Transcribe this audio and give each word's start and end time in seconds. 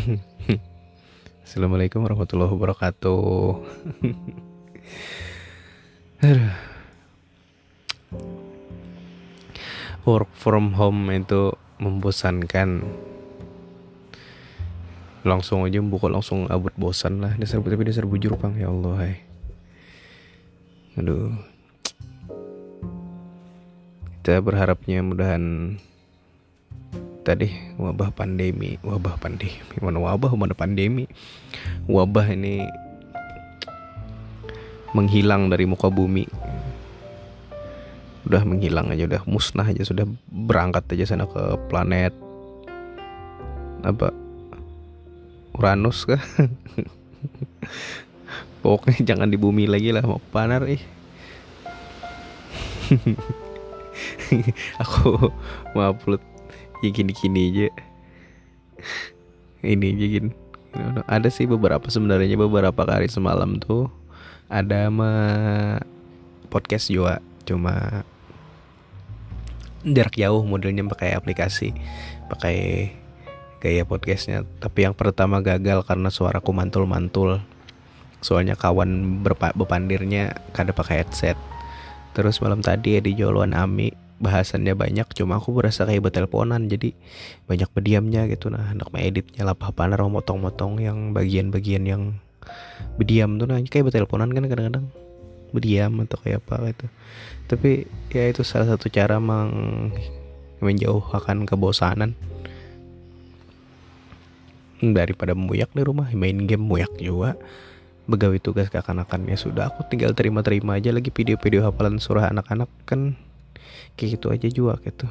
Assalamualaikum 1.44 2.00
warahmatullahi 2.04 2.52
wabarakatuh. 2.56 3.20
Work 10.08 10.32
from 10.32 10.72
home 10.72 11.12
itu 11.12 11.52
membosankan. 11.76 12.80
Langsung 15.20 15.68
aja 15.68 15.84
buka 15.84 16.08
langsung 16.08 16.48
abut 16.48 16.72
bosan 16.80 17.20
lah. 17.20 17.36
Dasar 17.36 17.60
tapi 17.60 17.84
dasar 17.84 18.08
bujur 18.08 18.40
pang 18.40 18.56
ya 18.56 18.72
Allah. 18.72 18.94
Hai. 18.96 19.20
Aduh. 20.96 21.36
Kita 24.20 24.40
berharapnya 24.40 25.04
mudahan 25.04 25.76
tadi 27.20 27.52
wabah 27.76 28.16
pandemi 28.16 28.80
wabah 28.80 29.20
pandemi 29.20 29.60
mana 29.80 30.00
wabah 30.00 30.32
mana 30.36 30.56
pandemi? 30.56 31.04
Wabah 31.84 32.32
ini 32.32 32.64
menghilang 34.96 35.52
dari 35.52 35.68
muka 35.68 35.92
bumi. 35.92 36.26
Udah 38.28 38.44
menghilang 38.44 38.92
aja 38.92 39.08
udah 39.08 39.22
musnah 39.24 39.64
aja 39.64 39.82
sudah 39.84 40.04
berangkat 40.28 40.84
aja 40.92 41.16
sana 41.16 41.24
ke 41.24 41.56
planet 41.72 42.12
apa 43.80 44.12
Uranus 45.56 46.04
kah? 46.04 46.20
Pokoknya 48.60 49.16
jangan 49.16 49.32
di 49.32 49.40
bumi 49.40 49.64
lagi 49.64 49.88
lah 49.92 50.04
mau 50.04 50.20
panar 50.32 50.68
ih. 50.68 50.80
Aku 54.84 55.32
mau 55.72 55.90
upload 55.90 56.22
ya 56.80 56.88
gini-gini 56.92 57.40
aja. 57.52 57.68
Ini 59.60 59.86
aja 59.92 60.06
gini 60.08 60.30
ada 61.10 61.28
sih 61.28 61.50
beberapa 61.50 61.82
sebenarnya 61.90 62.38
beberapa 62.38 62.86
kali 62.86 63.10
semalam 63.10 63.58
tuh 63.58 63.90
ada 64.46 64.86
sama 64.86 65.12
podcast 66.50 66.90
juga 66.90 67.18
cuma 67.46 68.06
jarak 69.82 70.14
jauh 70.14 70.46
modelnya 70.46 70.86
pakai 70.86 71.16
aplikasi 71.16 71.74
pakai 72.30 72.56
gaya 73.60 73.84
podcastnya. 73.84 74.48
Tapi 74.56 74.88
yang 74.88 74.96
pertama 74.96 75.44
gagal 75.44 75.84
karena 75.84 76.08
suaraku 76.08 76.56
mantul-mantul. 76.56 77.44
Soalnya 78.24 78.56
kawan 78.56 79.20
berpandirnya 79.56 80.32
kada 80.56 80.72
pakai 80.72 81.04
headset. 81.04 81.36
Terus 82.16 82.40
malam 82.40 82.64
tadi 82.64 82.96
ya 82.96 83.00
di 83.04 83.12
Joluan 83.12 83.52
Ami 83.52 83.92
bahasannya 84.20 84.76
banyak 84.76 85.08
cuma 85.16 85.40
aku 85.40 85.56
berasa 85.56 85.88
kayak 85.88 86.12
berteleponan 86.12 86.68
jadi 86.68 86.92
banyak 87.48 87.72
berdiamnya 87.72 88.28
gitu. 88.28 88.52
Nah 88.52 88.76
anak 88.76 88.92
editnya 88.92 89.48
lah 89.48 89.56
apa 89.56 89.88
motong-motong 89.88 90.78
yang 90.84 91.16
bagian-bagian 91.16 91.88
yang 91.88 92.02
berdiam 93.00 93.40
tuh. 93.40 93.48
Nah 93.48 93.58
kayak 93.64 93.88
berteleponan 93.90 94.30
kan 94.30 94.44
kadang-kadang. 94.44 94.86
Berdiam 95.50 95.98
atau 96.06 96.20
kayak 96.20 96.46
apa 96.46 96.70
gitu. 96.70 96.86
Tapi 97.50 97.70
ya 98.14 98.30
itu 98.30 98.46
salah 98.46 98.76
satu 98.76 98.86
cara 98.92 99.18
meng 99.18 99.90
menjauhkan 100.60 101.48
kebosanan. 101.48 102.12
Daripada 104.80 105.32
muyak 105.32 105.72
di 105.72 105.82
rumah 105.82 106.12
main 106.12 106.44
game 106.44 106.62
muyak 106.62 106.92
juga. 107.00 107.40
Begawi 108.04 108.38
tugas 108.38 108.68
kekanakannya 108.68 109.34
sudah. 109.34 109.72
Aku 109.72 109.88
tinggal 109.88 110.12
terima-terima 110.12 110.76
aja 110.76 110.92
lagi 110.92 111.08
video-video 111.08 111.64
hafalan 111.64 111.98
surah 111.98 112.28
anak-anak 112.28 112.68
kan 112.84 113.16
kayak 113.98 114.18
gitu 114.18 114.26
aja 114.30 114.48
juga 114.50 114.78
gitu 114.82 115.06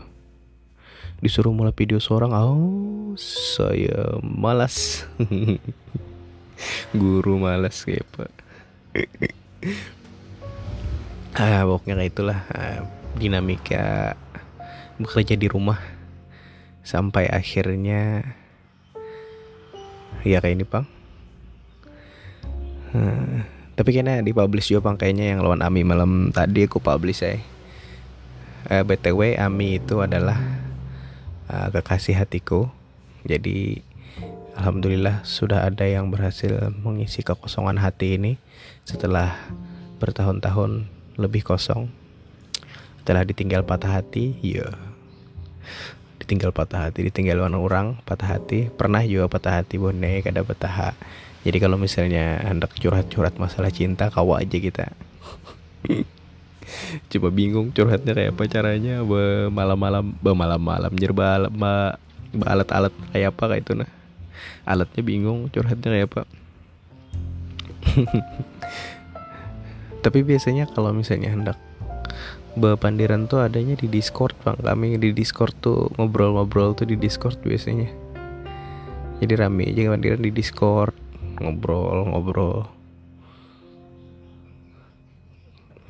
disuruh 1.20 1.52
mulai 1.52 1.76
video 1.76 2.00
seorang 2.00 2.32
oh 2.32 3.14
saya 3.20 4.20
malas. 4.24 5.04
Guru 6.95 7.39
malas 7.39 7.84
kayak 7.84 8.08
apa. 8.16 8.26
Ah 11.39 11.64
pokoknya 11.64 12.04
kayak 12.04 12.12
itulah 12.12 12.39
ah, 12.52 12.84
dinamika 13.16 14.18
bekerja 15.00 15.39
di 15.39 15.48
rumah 15.48 15.78
sampai 16.84 17.30
akhirnya 17.30 18.26
ya 20.26 20.42
kayak 20.44 20.56
ini 20.60 20.66
bang 20.68 20.86
ah, 22.92 23.45
tapi 23.78 23.89
kayaknya 23.94 24.26
dipublish 24.26 24.73
juga 24.73 24.89
bang 24.89 24.98
kayaknya 25.00 25.26
yang 25.38 25.39
lawan 25.45 25.64
Ami 25.64 25.86
malam 25.86 26.34
tadi 26.34 26.66
aku 26.68 26.82
publish 26.82 27.23
ya 27.23 27.39
uh, 28.70 28.74
eh, 28.80 28.84
btw 28.86 29.36
Ami 29.42 29.82
itu 29.82 30.00
adalah 30.00 30.38
uh, 31.50 31.68
kekasih 31.74 32.16
hatiku. 32.22 32.70
Jadi 33.26 33.82
alhamdulillah 34.56 35.26
sudah 35.28 35.68
ada 35.68 35.84
yang 35.84 36.14
berhasil 36.14 36.72
mengisi 36.80 37.26
kekosongan 37.26 37.82
hati 37.82 38.16
ini 38.16 38.38
setelah 38.86 39.36
bertahun-tahun 40.00 40.88
lebih 41.18 41.44
kosong. 41.44 41.90
Setelah 43.04 43.26
ditinggal 43.26 43.66
patah 43.66 44.00
hati 44.00 44.38
ya 44.46 44.70
ditinggal 46.22 46.54
patah 46.54 46.88
hati 46.88 47.10
ditinggal 47.10 47.42
orang 47.42 47.98
patah 48.06 48.38
hati. 48.38 48.70
Pernah 48.70 49.02
juga 49.04 49.28
patah 49.28 49.60
hati 49.60 49.82
bonek 49.82 50.30
ada 50.30 50.46
patah 50.46 50.94
jadi 51.40 51.58
kalau 51.64 51.80
misalnya 51.80 52.44
hendak 52.44 52.76
curhat-curhat 52.76 53.40
masalah 53.40 53.72
cinta 53.72 54.12
kawa 54.12 54.44
aja 54.44 54.60
kita 54.60 54.92
coba 57.12 57.30
bingung 57.34 57.74
curhatnya 57.74 58.14
kayak 58.14 58.32
apa 58.36 58.44
caranya 58.50 59.02
malam-malam 59.50 60.14
malam-malam 60.22 60.92
jerba 60.98 61.50
alat-alat 62.46 62.94
kayak 63.14 63.34
apa 63.34 63.44
kayak 63.50 63.64
itu 63.66 63.74
nah. 63.78 63.90
Alatnya 64.64 65.02
bingung 65.02 65.50
curhatnya 65.50 65.90
kayak 65.90 66.08
apa. 66.14 66.22
Tapi 70.06 70.20
biasanya 70.24 70.70
kalau 70.72 70.96
misalnya 70.96 71.34
hendak 71.34 71.58
bepandiran 72.56 73.28
tuh 73.28 73.44
adanya 73.44 73.76
di 73.76 73.90
Discord 73.90 74.38
bang. 74.46 74.56
Kami 74.62 74.96
di 75.02 75.12
Discord 75.12 75.58
tuh 75.60 75.92
ngobrol-ngobrol 75.98 76.78
tuh 76.78 76.88
di 76.88 76.96
Discord 76.96 77.42
biasanya. 77.44 77.90
Jadi 79.20 79.34
rame 79.36 79.68
aja 79.68 79.92
pandiran 79.92 80.24
di 80.24 80.32
Discord 80.32 80.96
ngobrol-ngobrol 81.40 82.79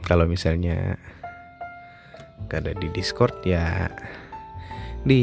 kalau 0.09 0.25
misalnya 0.25 0.97
ada 2.49 2.73
di 2.73 2.89
Discord 2.89 3.45
ya 3.45 3.93
di 5.05 5.21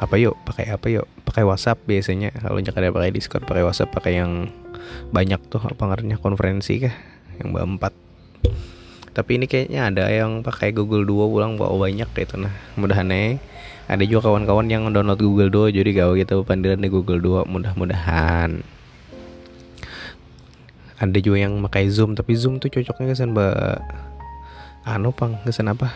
apa 0.00 0.16
yuk? 0.16 0.40
Pakai 0.48 0.72
apa 0.72 0.88
yuk? 0.88 1.04
Pakai 1.28 1.44
WhatsApp 1.44 1.84
biasanya. 1.84 2.32
Kalau 2.32 2.56
jangan 2.64 2.80
ada 2.80 2.96
pakai 2.96 3.12
Discord 3.12 3.44
pakai 3.44 3.60
WhatsApp 3.60 3.92
pakai 3.92 4.16
yang 4.16 4.48
banyak 5.12 5.40
tuh 5.52 5.60
apa 5.60 5.82
ngarnya 5.84 6.16
konferensi 6.16 6.80
kah? 6.80 6.96
Yang 7.36 7.48
empat 7.76 7.92
tapi 9.10 9.42
ini 9.42 9.50
kayaknya 9.50 9.90
ada 9.90 10.06
yang 10.06 10.46
pakai 10.46 10.70
Google 10.70 11.02
Duo 11.02 11.26
pulang 11.26 11.58
bawa 11.58 11.90
banyak 11.90 12.06
gitu 12.14 12.38
nah 12.38 12.54
mudah-mudahan 12.78 13.42
ada 13.90 14.06
juga 14.06 14.30
kawan-kawan 14.30 14.70
yang 14.70 14.86
download 14.94 15.18
Google 15.18 15.50
Duo 15.50 15.66
jadi 15.66 15.90
gawe 15.90 16.14
gitu 16.14 16.46
pandiran 16.46 16.78
di 16.78 16.86
Google 16.86 17.18
Duo. 17.18 17.42
Mudah-mudahan 17.42 18.62
ada 21.00 21.16
juga 21.16 21.40
yang 21.40 21.64
pakai 21.64 21.88
zoom 21.88 22.12
tapi 22.12 22.36
zoom 22.36 22.60
tuh 22.60 22.68
cocoknya 22.68 23.16
kesan 23.16 23.32
mbak 23.32 23.80
anu 24.84 25.16
pang 25.16 25.40
kesan 25.48 25.72
apa? 25.72 25.88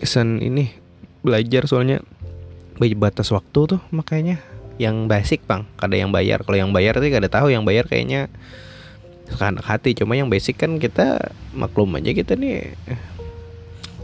Kesan 0.00 0.40
ini 0.40 0.72
belajar 1.20 1.68
soalnya. 1.68 2.00
Batas 2.80 3.28
waktu 3.28 3.76
tuh 3.76 3.80
makanya 3.92 4.40
yang 4.80 5.04
basic 5.04 5.44
pang 5.44 5.68
ada 5.76 5.92
yang 5.92 6.08
bayar. 6.08 6.40
Kalau 6.48 6.56
yang 6.56 6.72
bayar 6.72 6.96
tuh 6.96 7.12
ada 7.12 7.28
tahu 7.28 7.52
yang 7.52 7.68
bayar 7.68 7.84
kayaknya 7.84 8.32
anak 9.36 9.68
hati. 9.68 9.92
Cuma 9.92 10.16
yang 10.16 10.32
basic 10.32 10.56
kan 10.56 10.80
kita 10.80 11.36
maklum 11.52 11.92
aja 12.00 12.16
kita 12.16 12.40
nih 12.40 12.72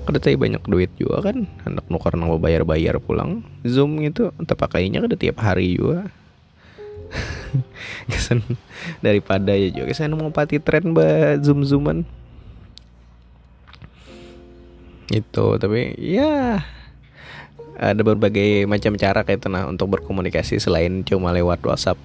kada 0.05 0.21
tadi 0.21 0.37
banyak 0.37 0.61
duit 0.69 0.93
juga 1.01 1.33
kan. 1.33 1.49
Anak 1.65 1.89
nukar 1.89 2.13
mau 2.21 2.37
bayar 2.37 2.69
bayar 2.69 3.01
pulang 3.01 3.49
zoom 3.65 3.97
gitu 4.05 4.29
entah 4.37 4.53
pakainya 4.53 5.01
kada 5.01 5.17
tiap 5.17 5.41
hari 5.41 5.81
juga 5.81 6.13
kesan 8.11 8.43
daripada 9.01 9.55
ya 9.55 9.71
juga 9.71 9.93
kesan 9.95 10.15
mau 10.15 10.31
pati 10.35 10.59
tren 10.59 10.95
ba 10.95 11.39
zoom 11.41 11.63
zooman 11.63 12.03
itu 15.07 15.47
tapi 15.63 15.95
ya 16.03 16.67
ada 17.77 18.01
berbagai 18.01 18.65
macam 18.65 18.97
cara 18.97 19.21
kayak 19.21 19.45
itu 19.45 19.49
nah 19.53 19.69
untuk 19.69 19.93
berkomunikasi 19.93 20.57
selain 20.57 21.05
cuma 21.05 21.31
lewat 21.37 21.61
WhatsApp. 21.61 22.01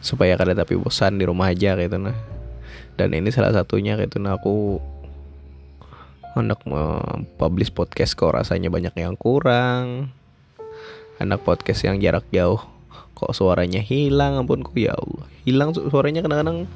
Supaya 0.00 0.36
kada 0.40 0.56
tapi 0.56 0.80
bosan 0.80 1.20
di 1.20 1.28
rumah 1.28 1.52
aja 1.52 1.76
kayak 1.76 1.96
nah. 2.00 2.16
Dan 2.96 3.12
ini 3.12 3.28
salah 3.28 3.52
satunya 3.52 4.00
kayak 4.00 4.16
itu 4.16 4.18
nah 4.20 4.40
aku 4.40 4.80
hendak 6.34 6.64
publish 7.36 7.70
podcast 7.70 8.16
kok 8.16 8.32
rasanya 8.32 8.72
banyak 8.72 8.96
yang 8.96 9.14
kurang. 9.14 10.08
Anak 11.20 11.44
podcast 11.44 11.84
yang 11.84 12.00
jarak 12.00 12.24
jauh 12.32 12.73
kok 13.14 13.32
suaranya 13.32 13.80
hilang? 13.80 14.42
Ampunku 14.42 14.74
ya 14.76 14.94
Allah. 14.94 15.26
Hilang 15.46 15.72
suaranya 15.72 16.20
kadang-kadang 16.20 16.66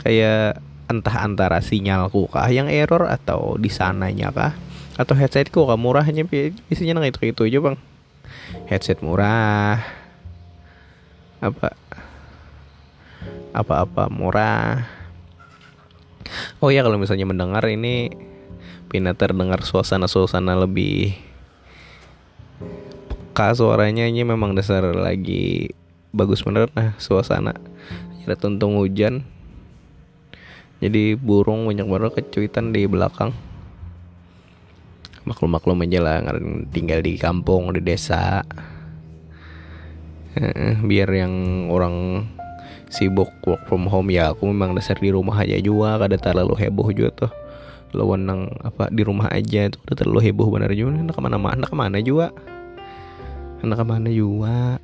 kayak 0.00 0.62
entah 0.90 1.16
antara 1.22 1.58
sinyalku 1.62 2.26
kah 2.30 2.48
yang 2.50 2.70
error 2.70 3.06
atau 3.06 3.58
di 3.58 3.68
sananya 3.68 4.30
kah? 4.30 4.52
Atau 4.96 5.18
headsetku 5.18 5.64
kah 5.64 5.78
murahnya 5.78 6.26
isinya 6.70 6.98
nang 6.98 7.06
itu 7.08 7.20
itu 7.26 7.42
aja 7.48 7.58
bang. 7.60 7.76
Headset 8.68 9.00
murah. 9.00 9.80
Apa? 11.42 11.74
Apa-apa 13.52 14.08
murah. 14.08 14.86
Oh 16.62 16.70
ya 16.70 16.86
kalau 16.86 16.96
misalnya 16.96 17.26
mendengar 17.28 17.66
ini 17.68 18.14
Pina 18.92 19.16
terdengar 19.16 19.64
suasana-suasana 19.64 20.52
lebih 20.52 21.16
peka 23.32 23.56
suaranya 23.56 24.04
ini 24.04 24.28
memang 24.28 24.52
dasar 24.52 24.84
lagi 24.92 25.72
bagus 26.12 26.44
bener 26.44 26.68
nah 26.76 26.92
suasana. 27.00 27.56
Ada 28.28 28.36
tuntung 28.36 28.76
hujan. 28.76 29.24
Jadi 30.84 31.16
burung 31.16 31.64
banyak 31.64 31.88
banget 31.88 32.12
kecuitan 32.20 32.76
di 32.76 32.84
belakang. 32.84 33.32
Maklum-maklum 35.24 35.80
aja 35.80 36.04
lah 36.04 36.20
tinggal 36.76 37.00
di 37.00 37.16
kampung 37.16 37.72
di 37.72 37.80
desa. 37.80 38.44
Biar 40.84 41.08
yang 41.08 41.32
orang 41.72 42.28
sibuk 42.92 43.32
work 43.48 43.64
from 43.64 43.88
home 43.88 44.12
ya 44.12 44.36
aku 44.36 44.44
memang 44.44 44.76
dasar 44.76 45.00
di 45.00 45.08
rumah 45.08 45.40
aja 45.40 45.56
juga 45.56 45.96
kada 45.96 46.20
terlalu 46.20 46.68
heboh 46.68 46.92
juga 46.92 47.10
tuh. 47.16 47.32
Lawan 47.96 48.28
nang 48.28 48.52
apa 48.60 48.92
di 48.92 49.00
rumah 49.00 49.32
aja 49.32 49.72
itu 49.72 49.80
udah 49.88 49.96
terlalu 49.96 50.20
heboh 50.28 50.52
benar 50.52 50.68
juga. 50.76 51.00
Anak 51.00 51.16
ke 51.16 51.22
mana 51.24 51.40
mana 51.40 51.56
anak 51.56 51.72
ke 51.72 51.76
mana 51.80 51.96
juga 52.04 52.28
anak 53.62 53.78
ke 53.78 53.86
mana 53.86 54.10
juga 54.10 54.82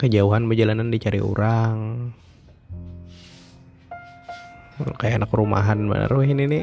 kejauhan 0.00 0.48
perjalanan 0.48 0.88
dicari 0.88 1.20
orang. 1.20 2.08
Kayak 4.96 5.26
anak 5.26 5.34
rumahan 5.34 5.90
bener 5.90 6.06
wah 6.06 6.22
ini 6.22 6.46
nih 6.46 6.62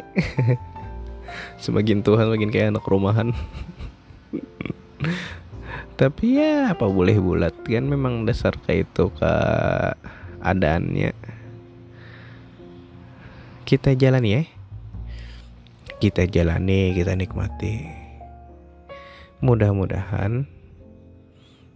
semakin 1.63 2.00
Tuhan 2.00 2.31
makin 2.31 2.47
kayak 2.50 2.71
anak 2.74 2.88
rumahan. 2.88 3.36
Tapi 6.00 6.39
ya 6.39 6.71
apa 6.75 6.88
boleh 6.88 7.19
bulat? 7.19 7.51
Kan 7.68 7.92
memang 7.92 8.24
dasar 8.24 8.56
kayak 8.63 8.88
itu 8.92 9.12
keadaannya 9.19 11.12
kita 13.65 13.97
jalani 13.97 14.30
ya 14.30 14.44
kita 15.97 16.30
jalani 16.30 16.94
kita 16.94 17.18
nikmati 17.18 18.05
mudah-mudahan 19.45 20.50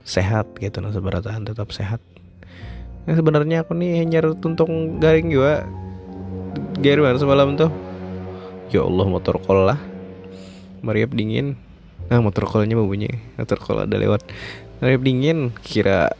sehat 0.01 0.49
gitu 0.57 0.81
nah 0.81 0.89
seberatan 0.89 1.45
tetap 1.45 1.69
sehat. 1.69 2.01
Nah, 3.05 3.13
sebenarnya 3.13 3.65
aku 3.65 3.77
nih 3.77 4.01
hanya 4.05 4.25
tuntung 4.37 4.97
garing 4.97 5.29
juga. 5.29 5.65
Garing 6.81 7.21
semalam 7.21 7.53
tuh. 7.53 7.69
Ya 8.69 8.85
Allah 8.85 9.05
motor 9.05 9.37
kol 9.41 9.65
lah. 9.65 9.81
Mariap 10.85 11.13
dingin. 11.13 11.57
Nah 12.09 12.21
motor 12.21 12.49
kolnya 12.49 12.77
mau 12.77 12.85
bunyi. 12.89 13.09
Motor 13.37 13.57
kol 13.61 13.77
ada 13.85 13.97
lewat. 13.97 14.25
Mariap 14.81 15.01
dingin 15.01 15.53
kira 15.61 16.13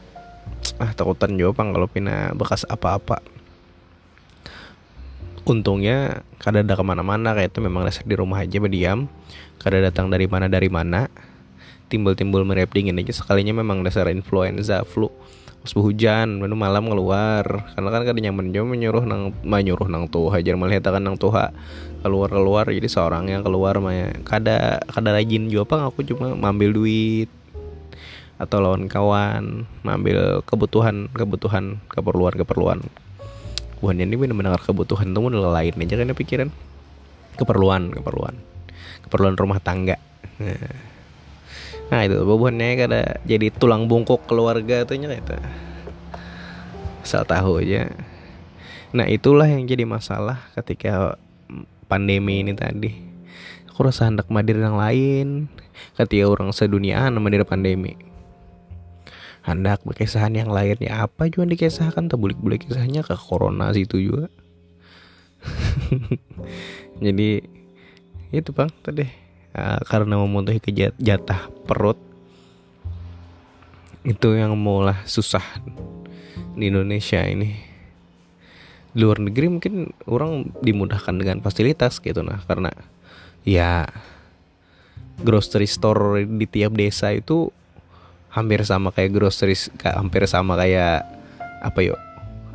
ah 0.82 0.92
takutan 0.98 1.36
juga 1.38 1.62
pang 1.62 1.72
kalau 1.74 1.86
pina 1.86 2.34
bekas 2.34 2.66
apa-apa. 2.66 3.22
Untungnya 5.46 6.26
kada 6.38 6.62
ada 6.62 6.74
ke 6.78 6.84
mana-mana 6.86 7.34
kayak 7.34 7.54
itu 7.54 7.60
memang 7.62 7.86
dasar 7.86 8.06
di 8.06 8.18
rumah 8.18 8.42
aja 8.42 8.58
berdiam. 8.58 9.06
Kada 9.62 9.78
datang 9.78 10.10
dari 10.10 10.26
mana 10.26 10.50
dari 10.50 10.74
mana 10.74 11.06
timbul-timbul 11.90 12.46
merep 12.46 12.70
dingin 12.72 13.02
aja. 13.02 13.12
Sekalinya 13.12 13.58
memang 13.58 13.82
dasar 13.82 14.08
influenza 14.14 14.86
flu. 14.86 15.10
Pas 15.60 15.76
hujan 15.76 16.40
menu 16.40 16.56
malam 16.56 16.88
keluar. 16.88 17.44
Karena 17.76 17.90
kan 17.92 18.02
kada 18.08 18.20
nyaman 18.22 18.54
juga 18.56 18.66
menyuruh 18.70 19.04
nang 19.04 19.36
menyuruh 19.44 19.92
nang 19.92 20.08
tuh 20.08 20.32
hajar 20.32 20.56
melihat 20.56 20.94
kan 20.94 21.04
nang 21.04 21.20
tuha 21.20 21.52
keluar 22.00 22.32
keluar 22.32 22.64
jadi 22.72 22.88
seorang 22.88 23.28
yang 23.28 23.44
keluar 23.44 23.76
mah 23.84 24.24
kada 24.24 24.80
kada 24.88 25.10
rajin 25.12 25.52
juga 25.52 25.68
apa 25.68 25.92
aku 25.92 26.08
cuma 26.08 26.32
ngambil 26.32 26.72
duit 26.72 27.30
atau 28.40 28.64
lawan 28.64 28.88
kawan 28.88 29.68
ngambil 29.84 30.40
kebutuhan 30.48 31.12
kebutuhan 31.12 31.84
keperluan 31.92 32.34
keperluan. 32.40 32.80
Buahnya 33.84 34.08
ini 34.08 34.16
benar-benar 34.16 34.60
kebutuhan 34.64 35.12
tuh 35.12 35.28
lain 35.28 35.76
aja 35.76 35.96
kan 36.00 36.16
pikiran. 36.16 36.50
Keperluan 37.36 37.92
keperluan. 37.92 38.36
Keperluan 39.04 39.36
rumah 39.36 39.60
tangga. 39.60 40.00
Nah, 40.40 40.56
nah 41.90 42.06
itu 42.06 42.22
buahnya 42.22 42.68
kada 42.86 43.02
jadi 43.26 43.50
tulang 43.50 43.90
bungkuk 43.90 44.30
keluarga 44.30 44.86
tuh 44.86 44.98
itu 44.98 45.36
asal 47.10 47.26
tahu 47.26 47.66
aja. 47.66 47.90
Nah 48.94 49.10
itulah 49.10 49.50
yang 49.50 49.66
jadi 49.66 49.82
masalah 49.90 50.46
ketika 50.54 51.18
pandemi 51.90 52.46
ini 52.46 52.54
tadi. 52.54 52.94
Aku 53.74 53.82
rasa 53.82 54.06
hendak 54.06 54.30
madir 54.30 54.62
yang 54.62 54.78
lain. 54.78 55.50
Ketika 55.98 56.30
orang 56.30 56.54
sedunia 56.54 57.10
madir 57.18 57.42
pandemi. 57.50 57.98
Hendak 59.42 59.82
berkesahan 59.82 60.38
yang 60.38 60.54
lainnya. 60.54 61.10
Apa 61.10 61.34
juga 61.34 61.50
dikisahkan 61.50 62.14
tak 62.14 62.22
boleh 62.22 62.38
boleh 62.38 62.62
kisahnya 62.62 63.02
ke 63.02 63.18
corona 63.18 63.74
situ 63.74 63.98
juga. 63.98 64.30
Jadi 67.06 67.42
itu 68.30 68.50
bang 68.54 68.70
tadi 68.86 69.29
uh, 69.56 69.80
karena 69.86 70.20
memenuhi 70.20 70.60
jatah 71.00 71.50
perut 71.66 71.98
itu 74.08 74.30
yang 74.34 74.56
mulai 74.56 74.98
susah 75.06 75.44
di 76.56 76.72
Indonesia 76.72 77.20
ini. 77.24 77.68
Di 78.90 79.06
luar 79.06 79.22
negeri 79.22 79.48
mungkin 79.54 79.94
orang 80.10 80.50
dimudahkan 80.66 81.14
dengan 81.14 81.46
fasilitas 81.46 82.02
gitu 82.02 82.26
nah 82.26 82.42
karena 82.50 82.74
ya 83.46 83.86
grocery 85.22 85.70
store 85.70 86.26
di 86.26 86.46
tiap 86.50 86.74
desa 86.74 87.14
itu 87.14 87.54
hampir 88.34 88.66
sama 88.66 88.90
kayak 88.90 89.14
groceries 89.14 89.70
hampir 89.82 90.26
sama 90.26 90.58
kayak 90.58 91.06
apa 91.60 91.80
yuk 91.84 92.00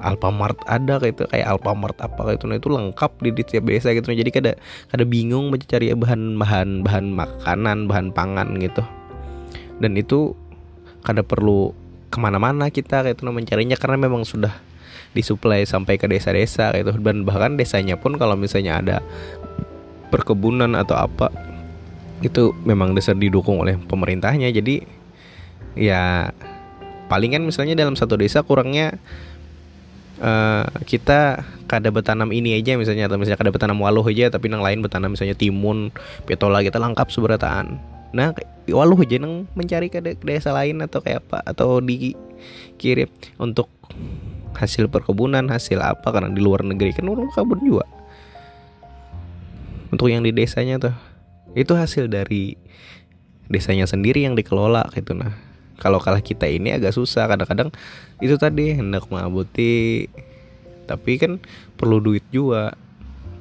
Alfamart 0.04 0.60
ada 0.68 1.00
kayak 1.00 1.16
itu 1.16 1.24
kayak 1.32 1.46
Alfamart 1.56 1.96
apa 2.04 2.20
kayak 2.20 2.38
itu. 2.40 2.44
Nah 2.46 2.56
itu 2.60 2.68
lengkap 2.68 3.12
di, 3.24 3.30
di 3.32 3.42
tiap 3.42 3.64
desa 3.64 3.90
gitu. 3.96 4.12
Jadi 4.12 4.30
kada 4.30 4.52
kada 4.92 5.04
bingung 5.08 5.48
mencari 5.48 5.90
bahan 5.96 6.36
bahan 6.36 6.68
bahan 6.84 7.06
makanan 7.10 7.78
bahan 7.88 8.06
pangan 8.12 8.48
gitu. 8.60 8.84
Dan 9.80 9.96
itu 9.96 10.36
kada 11.00 11.24
perlu 11.24 11.72
ke 12.12 12.18
mana-mana 12.20 12.70
kita 12.70 13.02
kayak 13.02 13.18
itu 13.18 13.26
mencarinya 13.26 13.76
karena 13.80 13.98
memang 13.98 14.22
sudah 14.22 14.54
disuplai 15.16 15.66
sampai 15.66 15.96
ke 15.96 16.06
desa-desa 16.06 16.70
kayak 16.70 16.84
itu. 16.86 16.92
Dan 17.00 17.24
bahkan 17.24 17.56
desanya 17.56 17.96
pun 17.96 18.20
kalau 18.20 18.36
misalnya 18.36 18.78
ada 18.78 18.96
perkebunan 20.12 20.78
atau 20.78 20.94
apa 20.94 21.32
itu 22.22 22.54
memang 22.62 22.94
dasar 22.94 23.18
didukung 23.18 23.58
oleh 23.58 23.80
pemerintahnya. 23.80 24.52
Jadi 24.54 24.84
ya 25.74 26.30
palingan 27.10 27.44
misalnya 27.44 27.74
dalam 27.74 27.98
satu 27.98 28.16
desa 28.16 28.46
kurangnya 28.46 28.96
uh, 30.20 30.66
kita 30.84 31.42
kada 31.64 31.88
bertanam 31.90 32.30
ini 32.30 32.54
aja 32.54 32.76
misalnya 32.76 33.08
atau 33.08 33.16
misalnya 33.16 33.40
kada 33.40 33.52
bertanam 33.54 33.78
waluh 33.80 34.04
aja 34.04 34.30
tapi 34.30 34.52
yang 34.52 34.62
lain 34.62 34.84
bertanam 34.84 35.14
misalnya 35.14 35.34
timun 35.34 35.90
petola 36.28 36.60
kita 36.60 36.78
lengkap 36.78 37.08
seberataan. 37.10 37.80
Nah 38.14 38.36
waluh 38.70 38.98
aja 39.00 39.18
nang 39.18 39.48
mencari 39.58 39.90
ke 39.90 39.98
desa 40.02 40.54
lain 40.54 40.84
atau 40.84 41.00
kayak 41.02 41.24
apa 41.26 41.38
atau 41.46 41.82
dikirim 41.82 43.10
untuk 43.40 43.66
hasil 44.54 44.86
perkebunan 44.86 45.50
hasil 45.50 45.82
apa 45.82 46.14
karena 46.14 46.30
di 46.30 46.38
luar 46.38 46.62
negeri 46.62 46.94
kan 46.94 47.10
orang 47.10 47.32
kabur 47.32 47.58
juga. 47.58 47.86
Untuk 49.90 50.10
yang 50.10 50.26
di 50.26 50.34
desanya 50.34 50.78
tuh. 50.78 50.94
Itu 51.54 51.78
hasil 51.78 52.10
dari 52.10 52.58
desanya 53.48 53.84
sendiri 53.84 54.24
yang 54.24 54.34
dikelola 54.34 54.88
gitu 54.96 55.12
nah 55.12 55.36
kalau 55.78 55.98
kalah 55.98 56.22
kita 56.22 56.46
ini 56.46 56.74
agak 56.74 56.94
susah. 56.94 57.26
Kadang-kadang 57.26 57.74
itu 58.22 58.34
tadi 58.38 58.74
hendak 58.74 59.06
mengabuti 59.10 60.06
tapi 60.84 61.16
kan 61.16 61.40
perlu 61.74 61.98
duit 62.00 62.24
juga. 62.30 62.76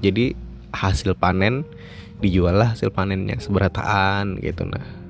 Jadi 0.04 0.36
hasil 0.74 1.16
panen 1.16 1.64
dijual 2.24 2.56
lah 2.56 2.74
hasil 2.74 2.90
panennya 2.90 3.38
seberataan 3.40 4.40
gitu. 4.40 4.64
Nah 4.64 5.04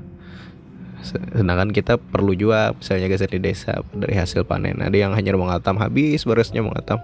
sedangkan 1.03 1.75
kita 1.75 1.99
perlu 1.99 2.31
juga 2.31 2.71
misalnya 2.79 3.11
geser 3.11 3.27
di 3.27 3.39
desa 3.43 3.83
dari 3.91 4.15
hasil 4.15 4.47
panen. 4.47 4.79
Ada 4.79 4.95
yang 4.95 5.11
hanya 5.13 5.35
mengatam 5.35 5.75
habis 5.77 6.23
berasnya 6.23 6.63
mengatam 6.63 6.99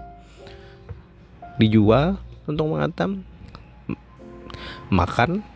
dijual 1.60 2.16
untuk 2.48 2.66
mengatam. 2.72 3.22
Makan 4.90 5.46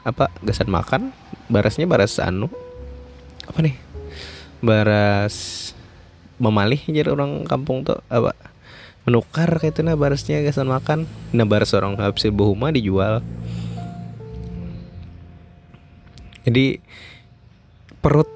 apa 0.00 0.32
gasan 0.40 0.72
makan 0.72 1.12
barasnya 1.52 1.84
baras 1.84 2.16
anu. 2.22 2.48
Apa 3.44 3.60
nih 3.60 3.89
baras 4.60 5.72
memalih 6.40 6.80
jadi 6.88 7.12
orang 7.12 7.44
kampung 7.44 7.84
tuh 7.84 8.00
apa 8.08 8.32
menukar 9.08 9.48
kayak 9.60 9.76
itu 9.76 9.80
nah 9.80 9.96
barasnya 9.96 10.44
gasan 10.44 10.68
makan. 10.68 11.08
Nah 11.32 11.48
baras 11.48 11.72
orang 11.72 11.96
habis 11.96 12.28
buhuma 12.28 12.68
dijual. 12.72 13.24
Jadi 16.44 16.80
perut 18.00 18.28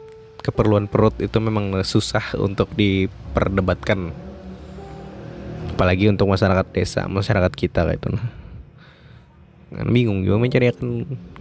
keperluan 0.45 0.89
perut 0.89 1.17
itu 1.21 1.37
memang 1.41 1.73
susah 1.85 2.37
untuk 2.41 2.73
diperdebatkan. 2.77 4.13
Apalagi 5.75 6.07
untuk 6.07 6.31
masyarakat 6.31 6.67
desa 6.71 7.11
masyarakat 7.11 7.53
kita 7.53 7.83
kayak 7.83 7.99
itu 7.99 8.09
nah 9.75 9.83
bingung 9.91 10.23
juga 10.23 10.39
mencari 10.39 10.71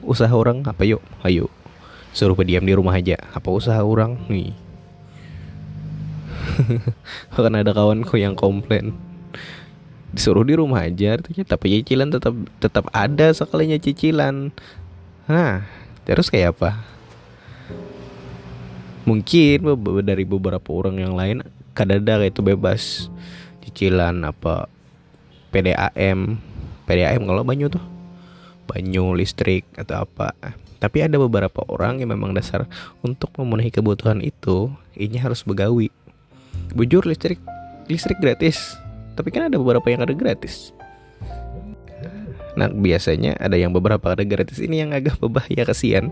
usaha 0.03 0.31
orang. 0.31 0.65
Apa 0.65 0.83
yuk? 0.83 1.03
Ayo 1.23 1.47
suruh 2.13 2.35
berdiam 2.35 2.65
di 2.65 2.73
rumah 2.75 2.97
aja. 2.97 3.17
Apa 3.33 3.53
usaha 3.53 3.77
orang? 3.81 4.17
Nih 4.27 4.62
kan 7.33 7.53
ada 7.53 7.72
kawanku 7.74 8.17
yang 8.17 8.38
komplain 8.38 8.93
disuruh 10.13 10.45
di 10.45 10.53
rumah 10.53 10.86
aja 10.86 11.17
tapi 11.17 11.81
cicilan 11.81 12.13
tetap 12.13 12.38
tetap 12.62 12.86
ada 12.93 13.33
sekalinya 13.33 13.81
cicilan. 13.81 14.53
Nah 15.25 15.65
terus 16.05 16.29
kayak 16.29 16.53
apa? 16.53 16.86
Mungkin 19.10 19.65
dari 20.05 20.24
beberapa 20.24 20.69
orang 20.69 21.01
yang 21.01 21.17
lain 21.17 21.41
kadada 21.74 22.22
itu 22.22 22.45
bebas 22.45 23.10
cicilan 23.65 24.22
apa 24.22 24.69
PDAM 25.50 26.38
PDAM 26.86 27.22
kalau 27.25 27.41
banyu 27.41 27.74
tuh 27.74 27.81
banyu 28.69 29.17
listrik 29.17 29.65
atau 29.74 30.05
apa. 30.05 30.38
Tapi 30.77 31.00
ada 31.00 31.15
beberapa 31.15 31.63
orang 31.72 32.03
yang 32.03 32.12
memang 32.12 32.36
dasar 32.36 32.67
untuk 33.01 33.31
memenuhi 33.39 33.72
kebutuhan 33.72 34.19
itu 34.19 34.69
ini 34.93 35.15
harus 35.15 35.41
begawi 35.41 35.89
bujur 36.74 37.06
listrik 37.06 37.39
listrik 37.88 38.20
gratis. 38.20 38.77
Tapi 39.13 39.30
kan 39.30 39.50
ada 39.50 39.62
beberapa 39.62 39.86
yang 39.94 40.01
ada 40.01 40.13
gratis. 40.13 40.74
Nah 42.53 42.70
biasanya 42.70 43.38
ada 43.38 43.58
yang 43.58 43.74
beberapa 43.74 44.13
ada 44.13 44.25
gratis. 44.25 44.58
Ini 44.58 44.86
yang 44.86 44.92
agak 44.94 45.18
berbahaya 45.22 45.65
kasihan. 45.65 46.10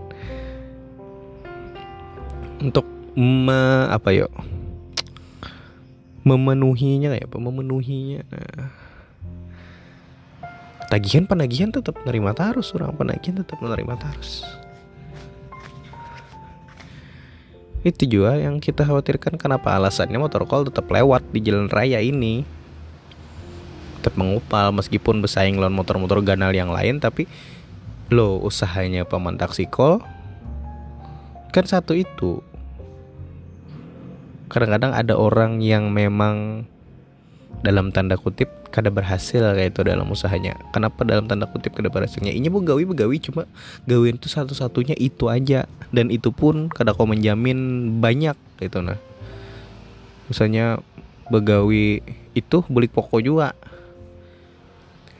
Untuk 2.62 2.86
me, 3.18 3.90
apa 3.90 4.14
yuk 4.14 4.30
memenuhinya 6.22 7.10
kayak 7.10 7.26
apa? 7.26 7.38
Memenuhinya. 7.42 8.22
Nah, 8.30 8.70
tagihan 10.86 11.24
penagihan 11.24 11.72
tetap 11.72 11.96
menerima 12.04 12.30
tarus 12.36 12.70
orang 12.76 12.92
penagihan 12.94 13.40
tetap 13.40 13.56
menerima 13.64 13.96
tarus 13.96 14.44
itu 17.82 18.06
juga 18.06 18.38
yang 18.38 18.62
kita 18.62 18.86
khawatirkan 18.86 19.34
kenapa 19.34 19.74
alasannya 19.74 20.14
motor 20.14 20.46
call 20.46 20.70
tetap 20.70 20.86
lewat 20.86 21.26
di 21.34 21.42
jalan 21.42 21.66
raya 21.66 21.98
ini. 21.98 22.46
Tetap 23.98 24.14
mengupal 24.14 24.70
meskipun 24.70 25.22
bersaing 25.22 25.58
lawan 25.58 25.74
motor-motor 25.74 26.22
ganal 26.22 26.54
yang 26.54 26.70
lain 26.70 27.02
tapi 27.02 27.26
lo 28.10 28.38
usahanya 28.38 29.02
paman 29.02 29.34
taksi 29.34 29.66
call 29.66 29.98
kan 31.50 31.66
satu 31.66 31.98
itu. 31.98 32.38
Kadang-kadang 34.46 34.94
ada 34.94 35.14
orang 35.18 35.58
yang 35.58 35.90
memang 35.90 36.66
dalam 37.60 37.92
tanda 37.92 38.16
kutip 38.16 38.48
kada 38.72 38.88
berhasil 38.88 39.38
kayak 39.38 39.76
itu 39.76 39.84
dalam 39.84 40.08
usahanya. 40.08 40.56
Kenapa 40.72 41.04
dalam 41.04 41.28
tanda 41.28 41.44
kutip 41.44 41.76
kada 41.76 41.92
berhasilnya? 41.92 42.32
Ini 42.32 42.48
begawi 42.48 42.88
begawi 42.88 43.20
cuma 43.20 43.44
gawian 43.84 44.16
itu 44.16 44.32
satu-satunya 44.32 44.96
itu 44.96 45.28
aja. 45.28 45.68
Dan 45.92 46.08
itu 46.08 46.32
pun 46.32 46.72
kada 46.72 46.96
kau 46.96 47.04
menjamin 47.04 47.92
banyak 48.00 48.34
gitu 48.58 48.80
nah. 48.80 48.96
Misalnya 50.32 50.80
begawi 51.28 52.00
itu 52.32 52.64
beli 52.72 52.88
pokok 52.88 53.20
juga. 53.20 53.52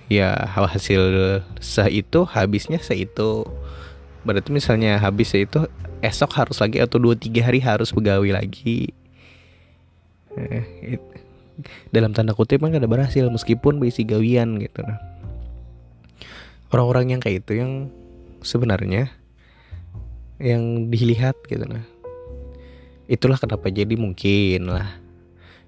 Ya 0.08 0.32
hasil 0.48 1.40
sah 1.60 1.88
itu 1.88 2.24
habisnya 2.24 2.80
sah 2.80 2.96
itu 2.96 3.44
berarti 4.24 4.52
misalnya 4.52 5.00
habis 5.00 5.32
itu 5.32 5.68
esok 6.02 6.30
harus 6.36 6.58
lagi 6.60 6.82
atau 6.82 6.98
dua 6.98 7.14
tiga 7.14 7.46
hari 7.46 7.60
harus 7.62 7.92
begawi 7.92 8.34
lagi. 8.34 8.92
Eh, 10.32 10.96
dalam 11.90 12.12
tanda 12.12 12.32
kutip 12.36 12.62
kan 12.62 12.74
ada 12.74 12.88
berhasil 12.88 13.26
meskipun 13.28 13.78
berisi 13.82 14.02
gawian 14.06 14.58
gitu. 14.58 14.82
Nah 14.82 14.98
orang-orang 16.72 17.16
yang 17.16 17.20
kayak 17.20 17.44
itu 17.44 17.60
yang 17.60 17.92
sebenarnya 18.40 19.12
yang 20.40 20.88
dilihat 20.88 21.36
gitu. 21.46 21.62
Nah 21.68 21.84
itulah 23.06 23.36
kenapa 23.36 23.68
jadi 23.68 23.92
mungkin 23.94 24.72
lah 24.72 24.88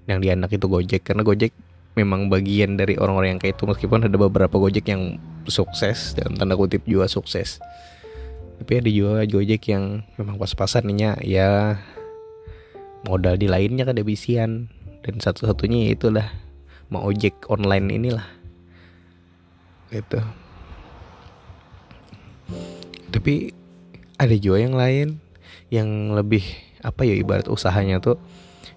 yang 0.09 0.21
di 0.21 0.33
anak 0.33 0.53
itu 0.53 0.65
Gojek 0.65 1.05
karena 1.05 1.21
Gojek 1.21 1.53
memang 1.95 2.27
bagian 2.27 2.75
dari 2.75 2.99
orang-orang 2.99 3.37
yang 3.37 3.41
kayak 3.41 3.55
itu 3.55 3.63
meskipun 3.65 4.05
ada 4.05 4.17
beberapa 4.19 4.59
Gojek 4.59 4.85
yang 4.91 5.17
sukses 5.47 6.17
dalam 6.17 6.35
tanda 6.35 6.57
kutip 6.59 6.83
juga 6.83 7.07
sukses. 7.07 7.61
Tapi 8.59 8.81
ada 8.81 8.89
juga 8.89 9.23
Gojek 9.23 9.61
yang 9.71 10.03
memang 10.19 10.35
pas-pasan 10.41 10.89
ya 11.23 11.79
modal 13.05 13.37
di 13.37 13.45
lainnya 13.45 13.85
kan 13.85 13.95
bisian 14.01 14.67
dan 15.05 15.21
satu-satunya 15.21 15.93
itulah 15.93 16.25
mau 16.89 17.05
ojek 17.05 17.45
online 17.45 17.93
inilah. 17.93 18.25
Gitu. 19.93 20.17
Tapi 23.13 23.53
ada 24.17 24.35
juga 24.41 24.57
yang 24.65 24.73
lain 24.73 25.21
yang 25.69 26.17
lebih 26.17 26.41
apa 26.81 27.05
ya 27.05 27.13
ibarat 27.13 27.45
usahanya 27.49 28.01
tuh 28.01 28.17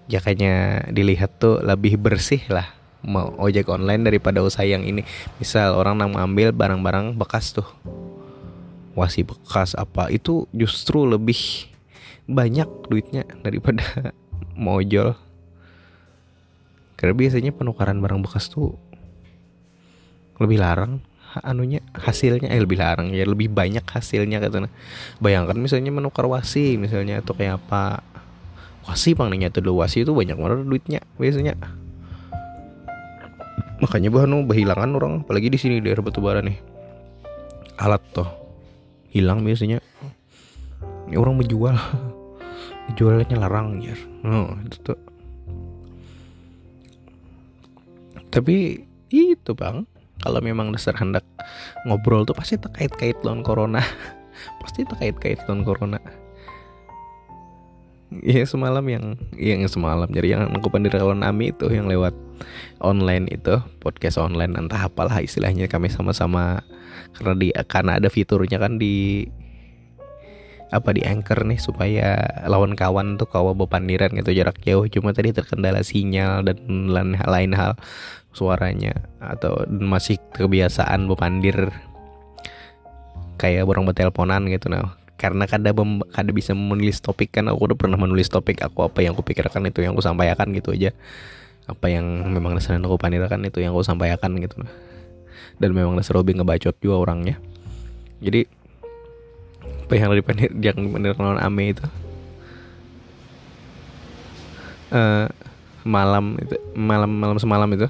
jakanya 0.09 0.85
dilihat 0.89 1.37
tuh 1.37 1.61
lebih 1.61 1.97
bersih 2.01 2.41
lah 2.49 2.65
mau 3.05 3.33
ojek 3.41 3.65
online 3.69 4.05
daripada 4.05 4.45
usaha 4.45 4.65
yang 4.67 4.85
ini. 4.85 5.01
Misal 5.41 5.73
orang 5.73 5.97
nang 5.97 6.13
mengambil 6.13 6.53
barang-barang 6.53 7.17
bekas 7.17 7.57
tuh. 7.57 7.65
Wasi 8.93 9.25
bekas 9.25 9.73
apa 9.73 10.13
itu 10.13 10.45
justru 10.53 11.09
lebih 11.09 11.65
banyak 12.29 12.67
duitnya 12.91 13.25
daripada 13.41 14.13
jual 14.91 15.15
karena 16.99 17.15
biasanya 17.15 17.55
penukaran 17.55 18.03
barang 18.03 18.19
bekas 18.27 18.51
tuh 18.51 18.75
lebih 20.35 20.59
larang 20.59 20.99
anunya 21.45 21.79
hasilnya 21.95 22.51
eh 22.51 22.59
lebih 22.59 22.81
larang 22.81 23.13
ya 23.15 23.23
lebih 23.23 23.53
banyak 23.53 23.85
hasilnya 23.85 24.43
katanya 24.43 24.67
bayangkan 25.23 25.55
misalnya 25.55 25.93
menukar 25.93 26.27
wasi 26.27 26.75
misalnya 26.75 27.21
atau 27.23 27.37
kayak 27.37 27.61
apa 27.63 28.03
wasi 28.89 29.13
pangnya 29.13 29.53
tuh 29.53 29.61
wasi 29.77 30.01
itu 30.01 30.11
banyak 30.17 30.33
banget 30.33 30.65
duitnya 30.65 31.01
biasanya. 31.21 31.53
Makanya 33.79 34.09
bahan 34.11 34.49
berhilangan 34.49 34.91
orang 34.97 35.13
apalagi 35.23 35.53
di 35.53 35.59
sini 35.61 35.79
daerah 35.79 36.03
batubara 36.03 36.41
nih 36.41 36.57
alat 37.77 38.01
tuh 38.11 38.27
hilang 39.13 39.45
biasanya. 39.45 39.77
Ini 41.05 41.15
orang 41.15 41.37
menjual 41.37 41.75
jualnya 42.97 43.37
larang 43.37 43.81
ya 43.81 43.93
oh, 44.25 44.57
itu 44.65 44.77
tuh 44.81 44.97
tapi 48.29 48.85
itu 49.09 49.51
bang. 49.57 49.85
Kalau 50.19 50.43
memang 50.43 50.75
dasar 50.75 50.93
hendak 50.99 51.23
ngobrol 51.87 52.27
tuh 52.27 52.35
pasti 52.35 52.59
terkait-kait 52.59 53.15
lawan 53.23 53.39
corona. 53.39 53.79
Pasti 54.63 54.83
terkait-kait 54.83 55.39
lawan 55.47 55.63
corona. 55.63 55.99
Iya 58.09 58.43
semalam 58.43 58.83
yang 58.83 59.15
yang 59.39 59.63
semalam. 59.71 60.11
Jadi 60.11 60.35
yang 60.35 60.51
aku 60.51 60.67
pandiri 60.67 60.99
lawan 60.99 61.23
Ami 61.23 61.55
itu 61.55 61.71
yang 61.71 61.87
lewat 61.87 62.11
online 62.83 63.31
itu 63.31 63.63
podcast 63.79 64.19
online 64.19 64.59
entah 64.59 64.91
apalah 64.91 65.23
istilahnya. 65.23 65.71
Kami 65.71 65.87
sama-sama 65.87 66.63
karena 67.15 67.33
di 67.39 67.47
karena 67.67 68.01
ada 68.01 68.11
fiturnya 68.11 68.59
kan 68.59 68.75
di 68.75 69.23
apa 70.69 70.89
di 70.93 71.01
anchor 71.01 71.45
nih 71.45 71.57
supaya 71.57 72.21
lawan 72.45 72.77
kawan 72.77 73.17
tuh 73.17 73.25
kawa 73.25 73.57
bepandiran 73.57 74.13
gitu 74.13 74.33
jarak 74.33 74.61
jauh. 74.61 74.85
Cuma 74.85 75.13
tadi 75.13 75.33
terkendala 75.33 75.81
sinyal 75.81 76.45
dan 76.45 76.57
lain 76.89 77.17
hal 77.17 77.29
lain 77.29 77.51
hal 77.57 77.71
suaranya 78.33 78.93
atau 79.17 79.65
masih 79.67 80.21
kebiasaan 80.37 81.09
bepandir 81.09 81.73
kayak 83.41 83.65
orang 83.65 83.89
berteleponan 83.89 84.45
gitu. 84.53 84.69
Nah 84.69 84.93
karena 85.19 85.49
kada 85.49 85.75
bem, 85.75 86.05
kada 86.13 86.31
bisa 86.31 86.55
menulis 86.55 87.01
topik 87.01 87.33
kan 87.35 87.49
aku 87.51 87.73
udah 87.73 87.77
pernah 87.77 87.99
menulis 87.99 88.29
topik 88.31 88.61
aku 88.63 88.87
apa 88.87 89.03
yang 89.03 89.17
aku 89.17 89.25
pikirkan 89.25 89.67
itu 89.67 89.83
yang 89.83 89.97
aku 89.97 90.05
sampaikan 90.05 90.53
gitu 90.53 90.71
aja. 90.71 90.93
Apa 91.65 91.89
yang 91.89 92.05
memang 92.29 92.57
dasarnya 92.57 92.85
aku 92.85 92.97
pandirkan 92.97 93.41
itu 93.45 93.61
yang 93.61 93.73
aku 93.73 93.81
sampaikan 93.81 94.37
gitu. 94.37 94.61
Nah 94.61 94.89
dan 95.59 95.75
memang 95.75 95.93
dasar 95.99 96.15
hobi 96.17 96.33
ngebacot 96.33 96.79
juga 96.79 96.95
orangnya. 97.03 97.35
Jadi 98.23 98.47
apa 99.89 99.97
yang 99.97 100.13
dari 100.13 100.21
pandir 100.21 100.53
yang 100.53 100.77
non 101.17 101.41
ame 101.41 101.73
itu. 101.73 101.81
Uh, 104.93 105.25
malam 105.81 106.37
itu 106.37 106.61
malam 106.77 107.09
malam 107.09 107.41
semalam 107.41 107.65
itu. 107.73 107.89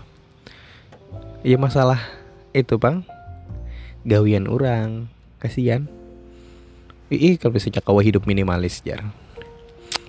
Iya 1.43 1.59
masalah 1.59 1.99
itu 2.55 2.79
bang. 2.79 3.03
Gawian 4.07 4.47
orang 4.47 5.11
kasihan. 5.43 5.91
Ih 7.11 7.35
kalau 7.35 7.59
bisa 7.59 7.67
cakawa 7.67 7.99
hidup 7.99 8.23
minimalis 8.23 8.79
jar. 8.79 9.03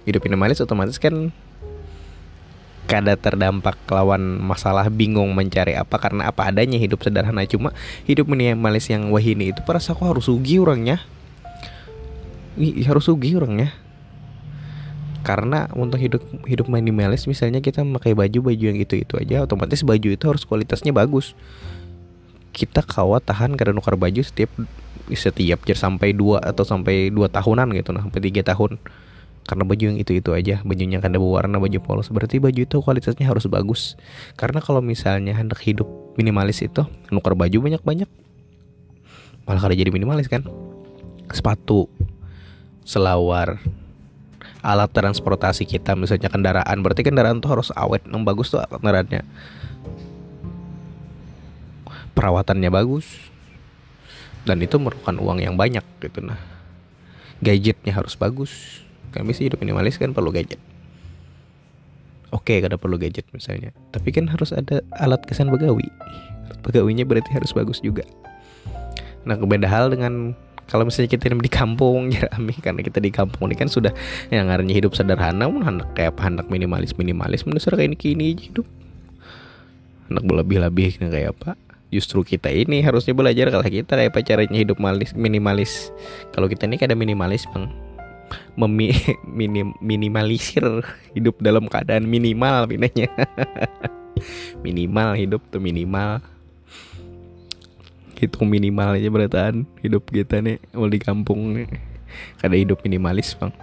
Hidup 0.06 0.22
minimalis 0.22 0.62
otomatis 0.62 0.94
kan 1.02 1.34
kada 2.86 3.18
terdampak 3.18 3.82
lawan 3.90 4.38
masalah 4.38 4.86
bingung 4.86 5.34
mencari 5.34 5.74
apa 5.74 5.98
karena 5.98 6.30
apa 6.30 6.54
adanya 6.54 6.78
hidup 6.78 7.02
sederhana. 7.02 7.42
Cuma 7.50 7.74
hidup 8.06 8.30
minimalis 8.30 8.86
yang 8.86 9.10
wahini 9.10 9.50
itu 9.50 9.58
perasa 9.66 9.90
aku 9.90 10.06
harus 10.06 10.30
rugi 10.30 10.62
orangnya 10.62 11.02
Ih, 12.58 12.82
harus 12.82 13.06
rugi 13.06 13.38
orangnya 13.38 13.70
karena 15.20 15.68
untuk 15.76 16.00
hidup 16.00 16.22
hidup 16.48 16.66
minimalis 16.72 17.28
misalnya 17.28 17.60
kita 17.60 17.84
memakai 17.84 18.16
baju 18.16 18.50
baju 18.50 18.64
yang 18.72 18.78
itu 18.80 19.04
itu 19.04 19.14
aja 19.20 19.44
otomatis 19.44 19.84
baju 19.84 20.08
itu 20.16 20.24
harus 20.24 20.48
kualitasnya 20.48 20.96
bagus. 20.96 21.36
Kita 22.50 22.80
kawat 22.82 23.28
tahan 23.28 23.54
karena 23.54 23.76
nukar 23.76 24.00
baju 24.00 24.24
setiap 24.24 24.48
setiap 25.12 25.60
jadi 25.66 25.76
sampai 25.76 26.16
dua 26.16 26.40
atau 26.40 26.64
sampai 26.64 27.12
dua 27.12 27.28
tahunan 27.28 27.68
gitu 27.76 27.92
nah 27.92 28.00
sampai 28.00 28.20
tiga 28.32 28.40
tahun. 28.42 28.80
Karena 29.44 29.64
baju 29.66 29.82
yang 29.82 29.98
itu 30.00 30.16
itu 30.16 30.30
aja 30.32 30.64
bajunya 30.64 31.04
kan 31.04 31.12
ada 31.12 31.20
warna 31.20 31.60
baju 31.60 31.78
polos. 31.84 32.08
Berarti 32.08 32.40
baju 32.40 32.60
itu 32.64 32.76
kualitasnya 32.80 33.28
harus 33.28 33.44
bagus. 33.44 34.00
Karena 34.40 34.64
kalau 34.64 34.80
misalnya 34.80 35.36
hendak 35.36 35.60
hidup 35.60 35.86
minimalis 36.16 36.64
itu 36.64 36.88
nukar 37.12 37.36
baju 37.36 37.60
banyak 37.60 37.82
banyak 37.84 38.08
malah 39.44 39.60
kada 39.60 39.76
jadi 39.76 39.92
minimalis 39.92 40.32
kan? 40.32 40.48
Sepatu 41.30 41.86
selawar. 42.90 43.62
Alat 44.60 44.90
transportasi 44.90 45.64
kita 45.64 45.94
misalnya 45.94 46.26
kendaraan 46.26 46.82
berarti 46.82 47.06
kendaraan 47.06 47.38
tuh 47.38 47.54
harus 47.54 47.70
awet 47.78 48.02
yang 48.04 48.26
bagus 48.26 48.50
tuh 48.50 48.60
kendaraannya. 48.66 49.22
Perawatannya 52.18 52.68
bagus. 52.68 53.06
Dan 54.42 54.58
itu 54.60 54.76
merupakan 54.82 55.14
uang 55.20 55.38
yang 55.38 55.54
banyak 55.54 55.84
gitu. 56.02 56.18
Nah 56.20 56.36
gadgetnya 57.38 57.94
harus 57.94 58.18
bagus. 58.18 58.82
Kami 59.14 59.32
sih 59.32 59.46
hidup 59.48 59.62
minimalis 59.62 59.96
kan 59.96 60.10
perlu 60.10 60.34
gadget. 60.34 60.60
Oke 62.34 62.60
kada 62.60 62.76
perlu 62.76 63.00
gadget 63.00 63.24
misalnya. 63.32 63.72
Tapi 63.94 64.12
kan 64.12 64.28
harus 64.28 64.52
ada 64.52 64.84
alat 64.98 65.24
kesan 65.24 65.48
begawi. 65.48 65.88
Begawinya 66.60 67.08
berarti 67.08 67.32
harus 67.32 67.54
bagus 67.56 67.80
juga. 67.80 68.04
Nah 69.24 69.40
beda 69.40 69.68
hal 69.68 69.88
dengan 69.88 70.36
kalau 70.70 70.86
misalnya 70.86 71.10
kita 71.10 71.34
di 71.34 71.50
kampung 71.50 72.08
jerami 72.14 72.54
karena 72.62 72.80
kita 72.80 73.02
di 73.02 73.10
kampung 73.10 73.50
ini 73.50 73.58
kan 73.58 73.66
sudah 73.66 73.90
yang 74.30 74.46
ngarannya 74.46 74.72
hidup 74.72 74.94
sederhana 74.94 75.50
pun 75.50 75.66
hendak 75.66 75.90
kayak 75.98 76.14
apa 76.14 76.30
hendak 76.30 76.46
minimalis 76.46 76.94
minimalis 76.94 77.42
mendasar 77.42 77.74
kayak 77.74 77.92
ini 77.92 77.98
kini 77.98 78.26
hidup. 78.38 78.64
Hendak 80.06 80.24
berlebih-lebih 80.26 81.02
kayak 81.02 81.34
apa. 81.34 81.58
Justru 81.90 82.22
kita 82.22 82.54
ini 82.54 82.86
harusnya 82.86 83.18
belajar 83.18 83.50
kalau 83.50 83.66
kita 83.66 83.98
kayak 83.98 84.14
apa 84.14 84.22
caranya 84.22 84.58
hidup 84.62 84.78
malis 84.78 85.10
minimalis. 85.18 85.90
Kalau 86.30 86.46
kita 86.46 86.70
ini 86.70 86.78
kan 86.78 86.94
ada 86.94 86.96
minimalis 86.96 87.50
bang. 87.50 87.66
Memi, 88.54 88.94
minim, 89.26 89.74
minimalisir 89.82 90.62
hidup 91.18 91.42
dalam 91.42 91.66
keadaan 91.66 92.06
minimal 92.06 92.70
pinanya 92.70 93.10
minimal 94.66 95.18
hidup 95.18 95.42
tuh 95.50 95.58
minimal 95.58 96.22
hitung 98.20 98.52
minimal 98.52 99.00
aja 99.00 99.08
berataan 99.08 99.64
hidup 99.80 100.04
kita 100.12 100.44
nih 100.44 100.60
mau 100.76 100.84
di 100.86 101.00
kampung 101.00 101.56
nih. 101.56 101.68
Kada 102.36 102.52
hidup 102.52 102.84
minimalis 102.84 103.32
bang. 103.38 103.54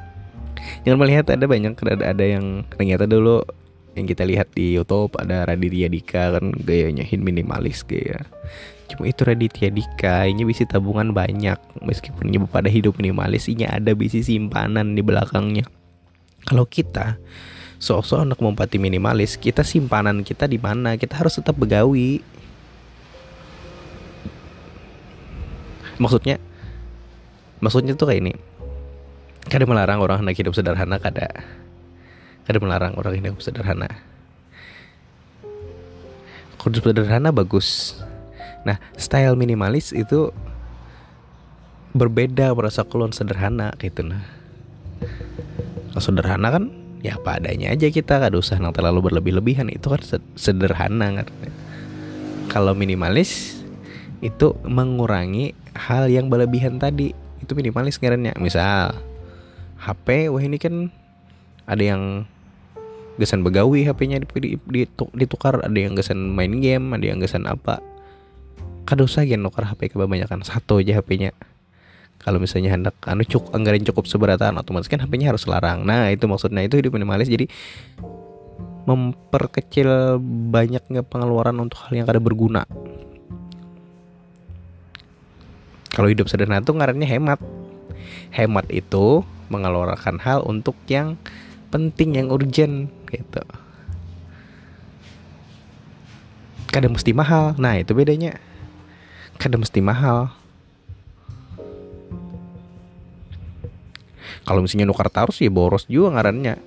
Jangan 0.81 0.97
melihat 0.97 1.25
ada 1.29 1.45
banyak 1.45 1.77
ada 1.77 2.05
ada 2.09 2.25
yang 2.25 2.65
ternyata 2.73 3.05
dulu 3.05 3.45
yang 3.93 4.05
kita 4.05 4.25
lihat 4.25 4.53
di 4.53 4.77
YouTube 4.77 5.13
ada 5.17 5.45
Raditya 5.45 5.89
Dika 5.89 6.37
kan 6.37 6.53
gayanya 6.53 7.05
minimalis 7.17 7.81
gaya. 7.85 8.25
Cuma 8.89 9.09
itu 9.09 9.25
Raditya 9.25 9.69
Dika 9.73 10.25
ini 10.29 10.45
bisa 10.45 10.65
tabungan 10.65 11.11
banyak. 11.13 11.57
Meskipun 11.81 12.29
nyebut 12.29 12.49
pada 12.49 12.69
hidup 12.69 12.97
minimalis 12.97 13.49
ini 13.49 13.65
ada 13.65 13.93
bisi 13.97 14.21
simpanan 14.21 14.93
di 14.93 15.01
belakangnya. 15.01 15.65
Kalau 16.45 16.63
kita 16.69 17.17
sok-sok 17.77 18.25
anak 18.25 18.39
mempati 18.41 18.81
minimalis 18.81 19.37
kita 19.37 19.61
simpanan 19.61 20.21
kita 20.21 20.45
di 20.49 20.61
mana? 20.61 20.95
Kita 20.95 21.17
harus 21.19 21.37
tetap 21.37 21.57
begawi 21.57 22.21
maksudnya 25.97 26.37
maksudnya 27.61 27.93
tuh 27.97 28.09
kayak 28.09 28.21
ini. 28.23 28.33
Kada 29.47 29.63
melarang 29.63 30.03
orang 30.03 30.23
hendak 30.23 30.35
hidup 30.35 30.51
sederhana 30.51 30.99
kada 30.99 31.31
kada 32.43 32.59
melarang 32.59 32.93
orang 32.99 33.15
hidup 33.15 33.39
sederhana. 33.39 33.87
Hidup 36.59 36.83
sederhana 36.83 37.31
bagus. 37.31 37.99
Nah 38.67 38.75
style 38.99 39.39
minimalis 39.39 39.95
itu 39.95 40.35
berbeda 41.95 42.51
merasa 42.51 42.83
kulon 42.83 43.15
sederhana 43.15 43.71
gitu 43.79 44.03
nah. 44.03 44.23
Sederhana 45.95 46.51
kan 46.51 46.63
ya 46.99 47.15
apa 47.15 47.39
adanya 47.39 47.71
aja 47.71 47.87
kita 47.87 48.19
kada 48.19 48.35
usah 48.35 48.59
nang 48.59 48.75
terlalu 48.75 49.07
berlebih-lebihan. 49.07 49.71
Itu 49.71 49.95
kan 49.95 50.03
sederhana 50.35 51.23
kan 51.23 51.27
kalau 52.51 52.75
minimalis 52.75 53.63
itu 54.19 54.57
mengurangi 54.65 55.53
hal 55.77 56.09
yang 56.09 56.27
berlebihan 56.27 56.81
tadi. 56.81 57.13
Itu 57.37 57.53
minimalis 57.53 58.01
ngarannya. 58.01 58.33
Misal 58.41 58.97
HP 59.77 60.33
wah 60.33 60.41
ini 60.41 60.57
kan 60.57 60.89
ada 61.69 61.83
yang 61.85 62.25
gesan 63.21 63.45
begawi 63.45 63.85
HP-nya 63.85 64.17
ditukar. 65.13 65.61
Ada 65.61 65.77
yang 65.77 65.93
gesan 65.93 66.33
main 66.33 66.57
game 66.57 66.97
ada 66.97 67.05
yang 67.05 67.21
gesan 67.21 67.45
apa. 67.45 67.79
Usah 68.87 69.27
gen 69.27 69.45
nukar 69.45 69.67
HP 69.69 69.93
kebanyakan. 69.93 70.41
Satu 70.41 70.81
aja 70.81 70.97
HP-nya 70.97 71.35
kalau 72.17 72.41
misalnya 72.41 72.73
hendak 72.73 72.97
anu 73.05 73.21
cuk 73.21 73.53
anggaran 73.53 73.85
cukup 73.85 74.09
seberatan 74.09 74.57
otomatis 74.57 74.89
kan 74.89 74.97
HP-nya 74.99 75.29
harus 75.31 75.45
larang. 75.45 75.85
Nah 75.85 76.09
itu 76.09 76.25
maksudnya 76.25 76.65
itu 76.65 76.81
hidup 76.81 76.97
minimalis. 76.97 77.29
Jadi 77.29 77.45
memperkecil 78.87 80.17
banyaknya 80.47 81.03
pengeluaran 81.03 81.59
untuk 81.59 81.83
hal 81.83 81.91
yang 81.91 82.07
kada 82.07 82.23
berguna 82.23 82.63
kalau 85.97 86.13
hidup 86.13 86.29
sederhana 86.29 86.61
itu 86.61 86.69
ngarannya 86.77 87.09
hemat. 87.09 87.41
Hemat 88.29 88.69
itu 88.69 89.25
mengeluarkan 89.49 90.21
hal 90.21 90.45
untuk 90.45 90.77
yang 90.85 91.17
penting 91.73 92.21
yang 92.21 92.29
urgent 92.29 92.93
gitu. 93.09 93.41
Kadang 96.69 96.93
mesti 96.93 97.17
mahal. 97.17 97.57
Nah 97.57 97.81
itu 97.81 97.97
bedanya. 97.97 98.37
Kadang 99.41 99.65
mesti 99.65 99.81
mahal. 99.81 100.29
Kalau 104.45 104.61
misalnya 104.61 104.85
nukar 104.85 105.09
tarus 105.09 105.41
ya 105.41 105.49
boros 105.49 105.89
juga 105.89 106.13
ngarannya. 106.13 106.61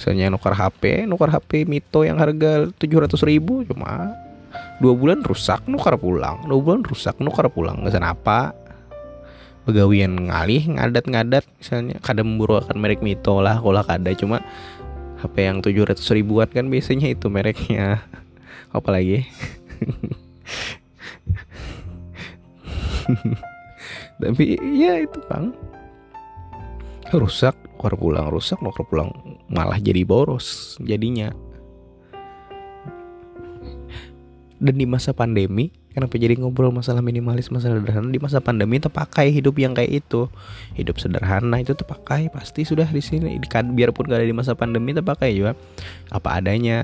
Misalnya 0.00 0.32
nukar 0.32 0.56
HP 0.56 1.04
nukar 1.04 1.28
HP 1.28 1.68
Mito 1.68 2.08
yang 2.08 2.16
harga 2.16 2.72
700 2.72 3.20
ribu 3.28 3.68
cuma 3.68 4.16
dua 4.78 4.94
bulan 4.94 5.26
rusak 5.26 5.66
nukar 5.66 5.98
pulang. 5.98 6.38
Dua 6.46 6.62
bulan 6.62 6.86
rusak 6.86 7.18
nukar 7.18 7.50
pulang. 7.50 7.82
Nggak 7.82 8.02
apa. 8.02 8.54
Pegawian 9.66 10.30
ngalih 10.30 10.78
ngadat-ngadat. 10.78 11.44
Misalnya 11.60 11.98
kadang 12.00 12.38
akan 12.38 12.78
merek 12.78 13.02
Mito 13.04 13.42
lah 13.42 13.60
kalau 13.60 13.82
kada 13.84 14.14
cuma 14.16 14.40
HP 15.18 15.50
yang 15.50 15.58
700 15.60 15.98
ribuan 16.14 16.48
kan 16.48 16.70
biasanya 16.70 17.10
itu 17.10 17.26
mereknya. 17.28 18.06
Apa 18.76 18.94
lagi? 18.94 19.26
Tapi 24.22 24.44
ya 24.78 25.02
itu 25.02 25.18
bang. 25.26 25.50
Rusak 27.08 27.56
nukar 27.72 27.96
pulang 27.96 28.28
rusak 28.28 28.60
nukar 28.60 28.84
pulang. 28.86 29.10
Malah 29.48 29.80
jadi 29.80 30.04
boros 30.04 30.76
jadinya 30.84 31.32
dan 34.58 34.74
di 34.74 34.86
masa 34.90 35.14
pandemi 35.14 35.70
kenapa 35.94 36.14
jadi 36.14 36.38
ngobrol 36.38 36.70
masalah 36.70 37.02
minimalis 37.02 37.50
masalah 37.50 37.82
sederhana? 37.82 38.10
Di 38.10 38.22
masa 38.22 38.38
pandemi 38.38 38.78
terpakai 38.78 39.34
hidup 39.34 39.58
yang 39.58 39.74
kayak 39.74 40.06
itu. 40.06 40.30
Hidup 40.78 41.02
sederhana 41.02 41.58
itu 41.58 41.74
terpakai 41.74 42.30
pasti 42.30 42.62
sudah 42.62 42.86
di 42.86 43.02
sini. 43.02 43.38
Biarpun 43.74 44.06
gak 44.06 44.22
ada 44.22 44.26
di 44.26 44.34
masa 44.34 44.54
pandemi 44.54 44.94
terpakai 44.94 45.34
juga. 45.34 45.58
Apa 46.10 46.38
adanya. 46.38 46.82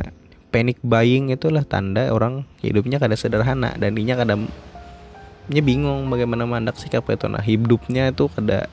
Panic 0.54 0.78
buying 0.86 1.34
itulah 1.34 1.66
tanda 1.66 2.14
orang 2.14 2.46
hidupnya 2.62 3.02
kada 3.02 3.18
sederhana. 3.18 3.74
Dan 3.74 3.98
inya 3.98 4.18
kada 4.18 4.34
nya 5.44 5.60
bingung 5.60 6.06
bagaimana 6.10 6.46
mandak 6.46 6.78
sikap 6.78 7.06
itu. 7.10 7.26
Nah 7.26 7.42
hidupnya 7.42 8.10
itu 8.10 8.30
kada 8.30 8.70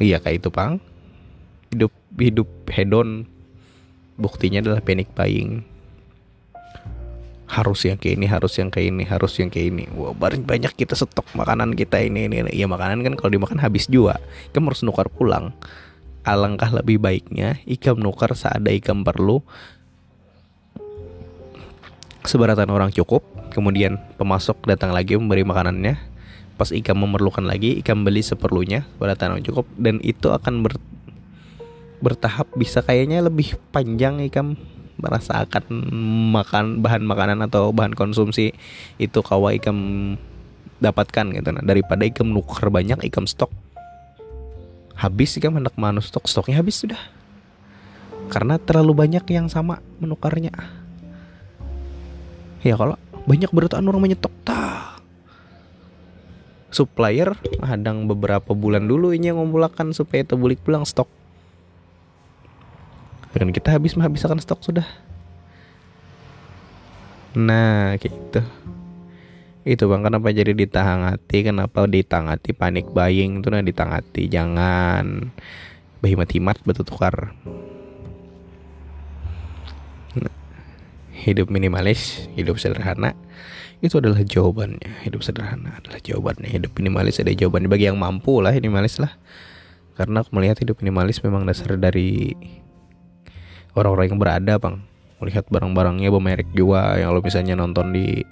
iya 0.00 0.20
kayak 0.20 0.44
itu 0.44 0.48
pang. 0.52 0.76
Hidup 1.72 1.92
hidup 2.20 2.48
hedon 2.68 3.28
buktinya 4.20 4.60
adalah 4.60 4.84
panic 4.84 5.08
buying 5.16 5.73
harus 7.54 7.86
yang 7.86 7.94
kayak 7.94 8.18
ini 8.18 8.26
harus 8.26 8.52
yang 8.58 8.68
kayak 8.74 8.90
ini 8.90 9.04
harus 9.06 9.32
yang 9.38 9.46
kayak 9.46 9.66
ini. 9.70 9.84
Wah 9.94 10.10
wow, 10.10 10.42
banyak 10.42 10.74
kita 10.74 10.98
stok 10.98 11.30
makanan 11.38 11.78
kita 11.78 12.02
ini 12.02 12.26
ini, 12.26 12.42
ini. 12.42 12.50
ya 12.50 12.66
makanan 12.66 13.06
kan 13.06 13.14
kalau 13.14 13.30
dimakan 13.30 13.62
habis 13.62 13.86
juga 13.86 14.18
kan 14.50 14.66
harus 14.66 14.82
nukar 14.82 15.06
pulang. 15.06 15.54
Alangkah 16.26 16.72
lebih 16.74 16.98
baiknya 16.98 17.62
ikam 17.62 18.02
nukar 18.02 18.34
seada 18.34 18.74
ikam 18.74 19.06
perlu. 19.06 19.38
Sebaratan 22.26 22.72
orang 22.72 22.90
cukup 22.90 23.22
kemudian 23.54 24.02
pemasok 24.18 24.66
datang 24.66 24.90
lagi 24.90 25.14
memberi 25.14 25.46
makanannya. 25.46 25.94
Pas 26.58 26.70
ikam 26.74 26.98
memerlukan 26.98 27.44
lagi 27.44 27.78
ikam 27.78 28.02
beli 28.02 28.24
seperlunya 28.26 28.82
sebaratan 28.98 29.38
orang 29.38 29.44
cukup. 29.46 29.66
Dan 29.78 30.02
itu 30.02 30.32
akan 30.32 30.66
ber, 30.66 30.74
bertahap 32.02 32.50
bisa 32.58 32.82
kayaknya 32.82 33.22
lebih 33.22 33.54
panjang 33.70 34.18
ikam 34.24 34.58
merasakan 35.04 35.64
makan 36.32 36.80
bahan 36.80 37.04
makanan 37.04 37.44
atau 37.44 37.76
bahan 37.76 37.92
konsumsi 37.92 38.56
itu 38.96 39.20
kawa 39.20 39.52
ikam 39.52 39.76
dapatkan 40.80 41.36
gitu. 41.36 41.48
Nah 41.52 41.60
daripada 41.60 42.08
ikam 42.08 42.32
nuker 42.32 42.72
banyak 42.72 43.04
ikam 43.04 43.28
stok 43.28 43.52
habis 44.94 45.34
ikam 45.36 45.58
hendak 45.58 45.74
manu 45.76 46.00
stok 46.00 46.24
stoknya 46.30 46.62
habis 46.62 46.80
sudah. 46.80 46.98
Karena 48.32 48.56
terlalu 48.56 49.04
banyak 49.04 49.24
yang 49.28 49.52
sama 49.52 49.84
menukarnya. 50.00 50.54
Ya 52.64 52.80
kalau 52.80 52.96
banyak 53.28 53.52
berarti 53.52 53.76
orang 53.76 54.00
menyetok 54.00 54.32
ta. 54.46 54.96
Supplier 56.72 57.36
hadang 57.62 58.10
beberapa 58.10 58.50
bulan 58.56 58.88
dulu 58.88 59.14
ini 59.14 59.30
yang 59.30 59.38
supaya 59.94 60.26
terbulik 60.26 60.58
pulang 60.64 60.82
stok 60.82 61.06
dan 63.34 63.50
kita 63.50 63.74
habis 63.74 63.98
menghabiskan 63.98 64.38
stok 64.38 64.62
sudah. 64.62 64.86
Nah 67.34 67.98
gitu. 67.98 68.40
Itu 69.64 69.88
bang 69.88 70.04
kenapa 70.06 70.28
jadi 70.30 70.52
ditangati 70.52 71.38
kenapa 71.40 71.88
ditangati 71.88 72.52
panik 72.52 72.92
buying 72.92 73.42
itu 73.42 73.48
nah 73.50 73.64
ditangati 73.64 74.30
jangan. 74.30 75.34
Behimat-himat 76.04 76.60
betul 76.68 76.84
tukar 76.84 77.32
nah, 80.20 80.36
hidup 81.16 81.48
minimalis 81.48 82.28
hidup 82.36 82.60
sederhana. 82.60 83.16
Itu 83.82 83.98
adalah 83.98 84.22
jawabannya. 84.22 85.04
Hidup 85.04 85.24
sederhana 85.26 85.80
adalah 85.80 85.98
jawabannya. 86.00 86.48
Hidup 86.48 86.72
minimalis 86.78 87.20
ada 87.20 87.34
jawabannya. 87.34 87.68
Bagi 87.68 87.90
yang 87.90 87.98
mampu 87.98 88.38
lah 88.40 88.54
minimalis 88.54 89.02
lah. 89.02 89.12
Karena 89.98 90.22
aku 90.22 90.32
melihat 90.36 90.60
hidup 90.62 90.80
minimalis 90.80 91.20
memang 91.20 91.44
dasar 91.44 91.76
dari 91.76 92.32
orang-orang 93.74 94.10
yang 94.10 94.20
berada 94.22 94.54
bang. 94.58 94.76
Melihat 95.22 95.44
barang-barangnya 95.50 96.08
bermerek 96.10 96.50
juga 96.54 96.98
yang 96.98 97.14
lo 97.14 97.22
misalnya 97.22 97.54
nonton 97.54 97.94
di 97.94 98.22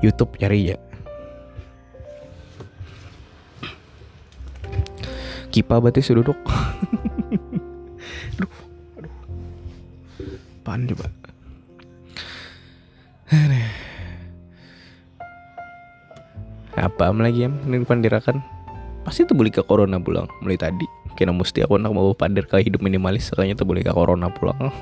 YouTube 0.00 0.36
cari 0.36 0.72
ya. 0.72 0.78
Kipa 5.52 5.78
berarti 5.78 6.02
duduk. 6.10 6.36
Aduh, 8.34 8.50
aduh. 8.98 9.14
Apaan 10.64 10.90
coba 10.90 11.06
Apa 16.74 17.14
lagi 17.14 17.46
ya 17.46 17.50
Ini 17.50 17.86
depan 17.86 18.02
dirakan. 18.02 18.42
Pasti 19.06 19.22
tuh 19.22 19.38
beli 19.38 19.54
ke 19.54 19.62
corona 19.62 20.02
pulang 20.02 20.26
Mulai 20.42 20.58
tadi 20.58 21.03
kena 21.14 21.30
mesti 21.30 21.62
aku 21.62 21.78
nak 21.78 21.94
mau 21.94 22.10
padir 22.12 22.44
ke 22.50 22.58
hidup 22.58 22.82
minimalis 22.82 23.30
Sekalinya 23.30 23.54
tuh 23.54 23.66
boleh 23.70 23.86
ke 23.86 23.94
corona 23.94 24.28
pulang. 24.34 24.74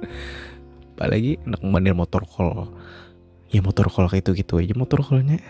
Apalagi 0.94 1.40
nak 1.48 1.64
mandir 1.64 1.96
motor 1.96 2.28
kol 2.28 2.68
ya 3.48 3.64
motor 3.64 3.88
kol 3.88 4.12
kayak 4.12 4.28
itu 4.28 4.44
gitu 4.44 4.60
aja 4.60 4.76
motor 4.76 5.00
kolnya 5.00 5.40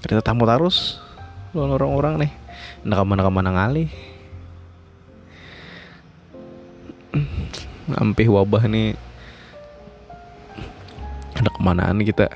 ternyata 0.00 0.22
tamu 0.22 0.46
terus 0.46 1.02
orang-orang 1.52 2.24
nih. 2.24 2.32
Nak 2.86 2.96
ke 2.96 3.04
mana 3.04 3.20
ke 3.26 3.30
mana 3.32 3.50
ngali 3.52 3.84
Ampih 8.00 8.30
wabah 8.30 8.70
nih. 8.70 8.94
Ada 11.34 11.50
kemanaan 11.56 12.04
kita. 12.06 12.30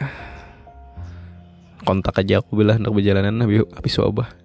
Kontak 1.84 2.24
aja 2.24 2.40
aku 2.40 2.56
bilang 2.56 2.80
hendak 2.80 2.96
perjalanan 2.96 3.44
habis 3.44 3.62
habis 3.76 3.94
wabah 4.00 4.43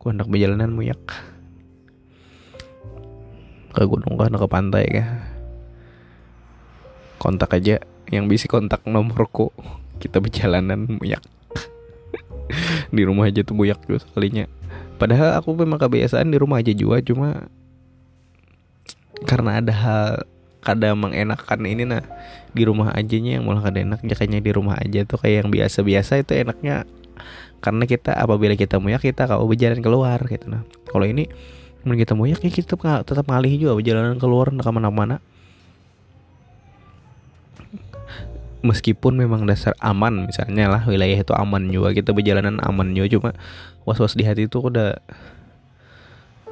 ku 0.00 0.08
hendak 0.08 0.32
perjalanan 0.32 0.72
muyak 0.72 0.96
ke 3.70 3.84
gunung 3.84 4.16
kan 4.16 4.32
ke 4.32 4.48
pantai 4.48 4.84
kah? 4.88 5.08
Kontak 7.20 7.52
aja 7.52 7.84
yang 8.08 8.26
bisa 8.26 8.48
kontak 8.48 8.80
nomorku. 8.88 9.52
Kita 10.00 10.24
perjalanan 10.24 10.88
muyak 10.88 11.20
di 12.96 13.02
rumah 13.04 13.28
aja 13.28 13.44
tuh 13.44 13.52
muyak 13.52 13.84
juga 13.84 14.08
sekalinya. 14.08 14.48
Padahal 14.96 15.36
aku 15.36 15.52
memang 15.52 15.76
kebiasaan 15.76 16.32
di 16.32 16.40
rumah 16.40 16.64
aja 16.64 16.72
juga 16.72 17.04
cuma 17.04 17.52
karena 19.28 19.60
ada 19.60 19.72
hal 19.76 20.24
kada 20.64 20.96
mengenakan 20.96 21.60
ini 21.68 21.84
nah 21.84 22.04
di 22.56 22.64
rumah 22.64 22.96
aja 22.96 23.16
nya 23.20 23.36
yang 23.36 23.44
malah 23.44 23.68
kada 23.68 23.84
enak. 23.84 24.00
Jakanya 24.08 24.40
di 24.40 24.48
rumah 24.48 24.80
aja 24.80 25.04
tuh 25.04 25.20
kayak 25.20 25.44
yang 25.44 25.48
biasa-biasa 25.52 26.24
itu 26.24 26.32
enaknya 26.40 26.88
karena 27.60 27.84
kita 27.84 28.16
apabila 28.16 28.56
kita 28.56 28.80
muyak 28.80 29.04
kita 29.04 29.28
kalau 29.28 29.44
berjalan 29.46 29.80
keluar 29.84 30.20
gitu. 30.26 30.48
Nah 30.48 30.64
kalau 30.88 31.04
ini 31.04 31.28
mungkin 31.84 32.00
kita 32.04 32.12
muyak 32.12 32.40
ya 32.44 32.52
kita 32.52 32.76
tetap, 32.76 33.04
tetap 33.08 33.24
ngalih 33.24 33.56
juga 33.56 33.72
perjalanan 33.76 34.20
keluar 34.20 34.52
ke 34.52 34.70
mana-mana 34.72 35.16
meskipun 38.60 39.16
memang 39.16 39.48
dasar 39.48 39.72
aman 39.80 40.28
misalnya 40.28 40.68
lah 40.68 40.82
wilayah 40.84 41.16
itu 41.16 41.32
aman 41.32 41.72
juga 41.72 41.96
kita 41.96 42.12
berjalanan 42.12 42.60
aman 42.60 42.92
juga 42.92 43.08
cuma 43.16 43.30
was-was 43.88 44.12
di 44.12 44.28
hati 44.28 44.44
itu 44.44 44.60
udah 44.60 45.00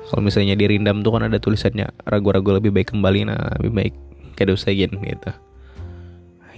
kalau 0.08 0.24
misalnya 0.24 0.56
dirindam 0.56 1.04
tuh 1.04 1.12
kan 1.12 1.28
ada 1.28 1.36
tulisannya 1.36 1.92
ragu-ragu 2.08 2.56
lebih 2.56 2.72
baik 2.72 2.96
kembali 2.96 3.28
nah 3.28 3.52
lebih 3.60 3.72
baik 3.76 3.94
kayak 4.40 4.56
gitu 4.96 5.30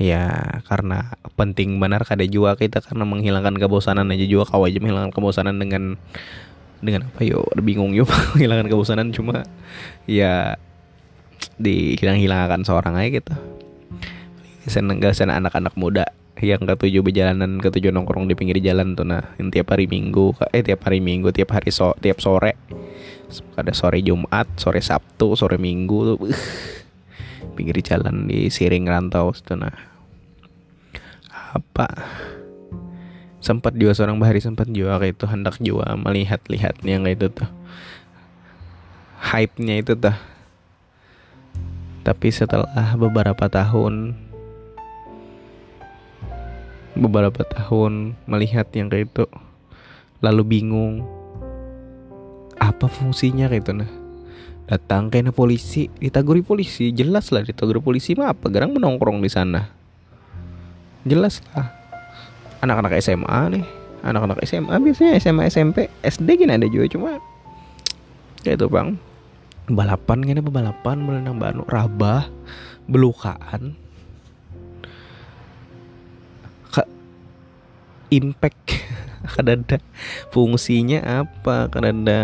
ya 0.01 0.57
karena 0.65 1.13
penting 1.37 1.77
benar 1.77 2.09
kada 2.09 2.25
juga 2.25 2.57
kita 2.57 2.81
karena 2.81 3.05
menghilangkan 3.05 3.61
kebosanan 3.61 4.09
aja. 4.09 4.25
Juga 4.25 4.49
kau 4.49 4.65
aja 4.65 4.81
menghilangkan 4.81 5.13
kebosanan 5.13 5.61
dengan 5.61 6.01
dengan 6.81 7.13
apa 7.13 7.21
yo? 7.21 7.45
Bingung 7.61 7.93
yo 7.93 8.09
menghilangkan 8.33 8.73
kebosanan 8.73 9.13
cuma 9.13 9.45
ya 10.09 10.57
dihilang-hilangkan 11.61 12.65
seorang 12.65 12.97
aja 12.97 13.09
gitu. 13.21 13.35
Seneng 14.65 15.05
gak 15.05 15.17
sana 15.17 15.37
anak-anak 15.37 15.77
muda 15.77 16.09
yang 16.41 16.65
ketujuh 16.65 17.05
berjalanan 17.05 17.61
ketujuh 17.61 17.93
nongkrong 17.93 18.25
di 18.25 18.33
pinggir 18.33 18.65
jalan 18.65 18.97
tuh 18.97 19.05
nah 19.05 19.21
yang 19.37 19.53
tiap 19.53 19.77
hari 19.77 19.85
minggu 19.85 20.33
eh 20.57 20.65
tiap 20.65 20.89
hari 20.89 21.05
minggu 21.05 21.37
tiap 21.37 21.53
hari 21.53 21.69
so 21.69 21.93
tiap 22.01 22.25
sore. 22.25 22.57
Ada 23.55 23.77
sore 23.77 24.01
Jumat 24.03 24.49
sore 24.59 24.83
Sabtu 24.83 25.39
sore 25.39 25.55
Minggu 25.61 25.99
tuh 26.03 26.19
pinggir 27.57 27.79
jalan 27.85 28.27
di 28.27 28.51
Siring 28.51 28.89
Rantau 28.89 29.31
tuh 29.37 29.55
nah 29.55 29.90
apa? 31.51 31.89
Sempat 33.41 33.73
juga 33.75 33.97
seorang 33.97 34.21
bahari 34.21 34.39
sempat 34.39 34.69
juga 34.69 35.01
kayak 35.01 35.17
itu 35.17 35.25
hendak 35.25 35.57
juga 35.59 35.97
melihat-lihatnya 35.97 36.97
kayak 37.01 37.17
itu 37.17 37.27
tuh. 37.33 37.51
Hype-nya 39.21 39.81
itu 39.81 39.93
tuh. 39.97 40.17
Tapi 42.05 42.29
setelah 42.33 42.97
beberapa 42.97 43.49
tahun 43.49 44.17
beberapa 46.97 47.47
tahun 47.49 48.19
melihat 48.29 48.69
yang 48.77 48.93
kayak 48.93 49.09
itu 49.09 49.25
lalu 50.21 50.43
bingung 50.45 51.01
apa 52.61 52.87
fungsinya 52.93 53.49
kayak 53.49 53.65
itu 53.65 53.73
nah? 53.73 53.91
Datang 54.69 55.09
kayaknya 55.11 55.33
polisi 55.35 55.89
ditaguri 55.99 56.45
polisi 56.45 56.93
jelas 56.93 57.33
lah 57.33 57.43
ditaguri 57.43 57.81
polisi 57.81 58.13
mah 58.15 58.37
apa? 58.37 58.53
Garang 58.53 58.77
menongkrong 58.77 59.19
di 59.25 59.33
sana 59.33 59.80
jelas 61.05 61.41
lah. 61.55 61.73
Anak-anak 62.61 63.01
SMA 63.01 63.39
nih. 63.57 63.65
Anak-anak 64.01 64.41
SMA 64.49 64.75
biasanya 64.81 65.21
SMA 65.21 65.45
SMP 65.53 65.93
SD 66.01 66.29
gini 66.41 66.57
ada 66.57 66.65
juga 66.65 66.89
cuma 66.89 67.11
kayak 68.41 68.61
itu 68.61 68.67
bang. 68.69 68.97
Balapan 69.71 70.19
gini 70.25 70.41
balapan 70.41 70.97
melenang 71.05 71.37
banu 71.37 71.63
rabah 71.69 72.29
belukaan. 72.89 73.77
Ke 76.73 76.83
impact 78.09 78.81
kada 79.37 79.61
ada 79.61 79.79
fungsinya 80.33 81.25
apa 81.25 81.69
kada 81.69 81.93
ada 81.93 82.21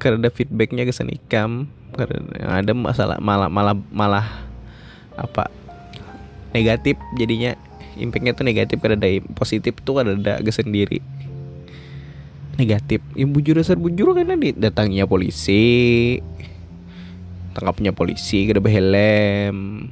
kada 0.00 0.16
ada 0.16 0.30
feedbacknya 0.32 0.88
ke 0.88 0.92
senikam 0.96 1.68
kada 1.92 2.16
ada 2.48 2.72
masalah 2.72 3.20
malah 3.20 3.52
malah 3.52 3.76
malah 3.92 4.26
apa 5.20 5.52
negatif 6.50 6.98
jadinya 7.14 7.54
impactnya 7.98 8.32
tuh 8.34 8.46
negatif 8.46 8.76
kada 8.78 8.96
ada 8.96 9.08
positif 9.34 9.74
tuh 9.82 10.02
ada 10.02 10.38
ke 10.40 10.52
sendiri. 10.52 10.98
Negatif. 12.58 13.00
Ya 13.16 13.24
bujur 13.24 13.56
dasar 13.56 13.80
bujur 13.80 14.12
karena 14.12 14.36
datangnya 14.56 15.08
polisi 15.08 16.18
tangkapnya 17.50 17.90
polisi 17.90 18.46
kada 18.46 18.62
helm 18.62 19.90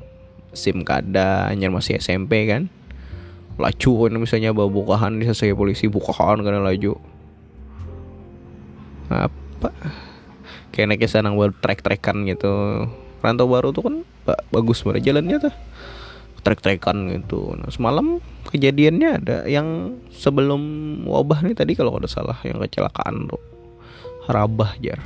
sim 0.55 0.87
kada 0.87 1.51
hanya 1.51 1.73
masih 1.73 1.99
SMP 1.99 2.47
kan. 2.47 2.71
Laju 3.59 3.91
kan 4.07 4.13
misalnya 4.15 4.55
bawa 4.55 4.71
bukahan 4.71 5.19
selesai 5.19 5.57
polisi 5.59 5.91
bukahan 5.91 6.45
karena 6.47 6.63
laju. 6.63 6.95
Apa? 9.11 9.75
Kayak 10.71 10.95
naik 10.95 11.05
sana 11.11 11.35
buat 11.35 11.57
trek-trekan 11.59 12.23
gitu. 12.31 12.87
Rantau 13.19 13.51
baru 13.51 13.75
tuh 13.75 13.83
kan 13.83 13.95
bagus 14.55 14.87
banget 14.87 15.11
jalannya 15.11 15.51
tuh 15.51 15.55
trek-trekan 16.49 17.13
gitu. 17.13 17.53
Nah, 17.53 17.69
semalam 17.69 18.25
kejadiannya 18.49 19.09
ada 19.21 19.37
yang 19.45 20.01
sebelum 20.09 20.61
wabah 21.05 21.45
nih 21.45 21.53
tadi 21.53 21.77
kalau 21.77 22.01
ada 22.01 22.09
salah 22.09 22.41
yang 22.49 22.57
kecelakaan 22.57 23.29
tuh 23.29 23.43
Rabah 24.29 24.81
jar. 24.81 25.01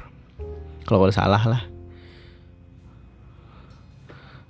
Kalau 0.86 1.06
ada 1.06 1.14
salah 1.14 1.42
lah. 1.42 1.62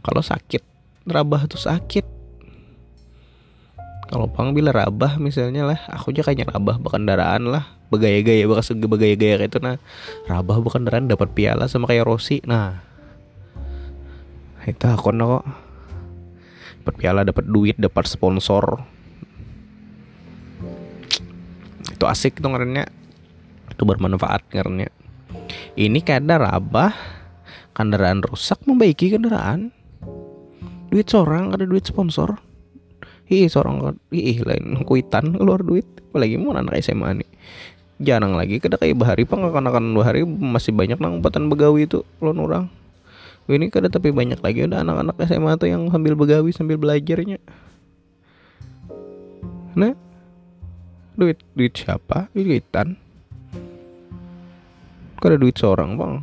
Kalau 0.05 0.21
sakit, 0.21 0.63
Rabah 1.09 1.49
tuh 1.49 1.61
sakit. 1.61 2.05
Kalau 4.13 4.29
Pang 4.29 4.53
bila 4.53 4.73
Rabah 4.77 5.17
misalnya 5.17 5.65
lah, 5.65 5.81
aku 5.89 6.13
aja 6.13 6.21
kayaknya 6.25 6.53
Rabah 6.53 6.77
berkendaraan 6.81 7.49
lah, 7.49 7.65
bergaya-gaya, 7.89 8.45
bekas 8.45 8.73
bergaya-gaya 8.77 9.41
kayak 9.41 9.57
itu 9.57 9.61
nah. 9.61 9.81
Rabah 10.29 10.61
berkendaraan 10.61 11.09
dapat 11.09 11.33
piala 11.33 11.65
sama 11.65 11.89
kayak 11.89 12.05
Rossi. 12.05 12.45
Nah, 12.45 12.81
itu 14.69 14.85
aku 14.85 15.13
kok 15.17 15.45
dapat 16.83 16.95
piala 16.99 17.23
dapat 17.23 17.47
duit 17.47 17.79
dapat 17.79 18.05
sponsor. 18.11 18.83
Itu 21.95 22.05
asik 22.11 22.43
tuh 22.43 22.51
ngarannya 22.51 22.91
itu 23.71 23.83
bermanfaat 23.87 24.51
ngarannya 24.51 24.91
ini 25.73 26.05
kadar 26.05 26.45
apa 26.45 26.93
kendaraan 27.73 28.21
rusak 28.21 28.61
membaiki 28.69 29.09
kendaraan. 29.09 29.73
Duit 30.93 31.09
seorang 31.09 31.57
ada 31.57 31.65
duit 31.65 31.89
sponsor. 31.89 32.37
Ih 33.33 33.49
seorang 33.49 33.97
ih 34.13 34.45
lain 34.45 34.85
kuitan 34.85 35.33
keluar 35.33 35.65
duit. 35.65 35.89
Apalagi 36.13 36.37
mau 36.37 36.53
anak 36.53 36.77
SMA 36.85 37.25
nih. 37.25 37.31
Jarang 38.03 38.37
lagi 38.37 38.61
kada 38.61 38.77
kayak 38.77 38.99
bahari 39.01 39.25
pang 39.25 39.47
akan 39.49 39.97
bahari 39.97 40.27
masih 40.27 40.77
banyak 40.77 41.01
nang 41.01 41.23
empatan 41.23 41.49
begawi 41.49 41.87
itu 41.87 42.03
lo 42.19 42.35
orang 42.35 42.67
ini 43.51 43.67
kada 43.73 43.91
tapi 43.91 44.15
banyak 44.15 44.39
lagi. 44.39 44.67
Udah 44.67 44.87
anak-anak 44.87 45.19
SMA 45.27 45.53
tuh 45.59 45.69
yang 45.71 45.91
sambil 45.91 46.15
begawi 46.15 46.55
sambil 46.55 46.79
belajarnya. 46.79 47.43
Nah 49.75 49.95
duit 51.19 51.43
duit 51.59 51.75
siapa? 51.75 52.31
Duitan. 52.37 52.95
Kada 55.19 55.39
duit 55.39 55.55
seorang 55.55 55.99
bang? 55.99 56.15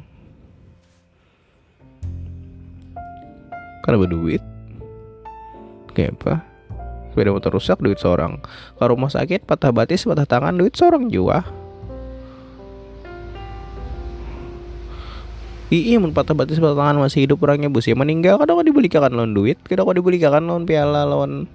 Kada 3.84 3.95
berduit 3.95 4.43
kayak 5.97 6.15
apa 6.21 6.45
sepeda 7.10 7.34
motor 7.34 7.51
rusak 7.51 7.82
duit 7.82 7.97
seorang. 7.97 8.39
Ke 8.77 8.86
rumah 8.86 9.12
sakit 9.12 9.43
patah 9.43 9.73
batis 9.73 10.05
patah 10.05 10.29
tangan 10.29 10.55
duit 10.55 10.77
seorang 10.77 11.10
juga 11.10 11.43
Iya, 15.69 16.01
mun 16.01 16.17
patah 16.17 16.34
batis 16.34 16.58
patah 16.58 16.73
tangan 16.73 16.97
masih 16.97 17.29
hidup 17.29 17.45
orangnya 17.45 17.69
bus 17.69 17.86
ya 17.86 17.93
meninggal 17.93 18.41
kadang 18.41 18.58
kau 18.58 18.65
dibelikan 18.65 19.05
lawan 19.13 19.38
duit, 19.38 19.62
kadang 19.69 19.86
kau 19.86 19.93
dibelikan 19.93 20.41
lawan 20.41 20.65
piala 20.65 21.05
lawan 21.05 21.45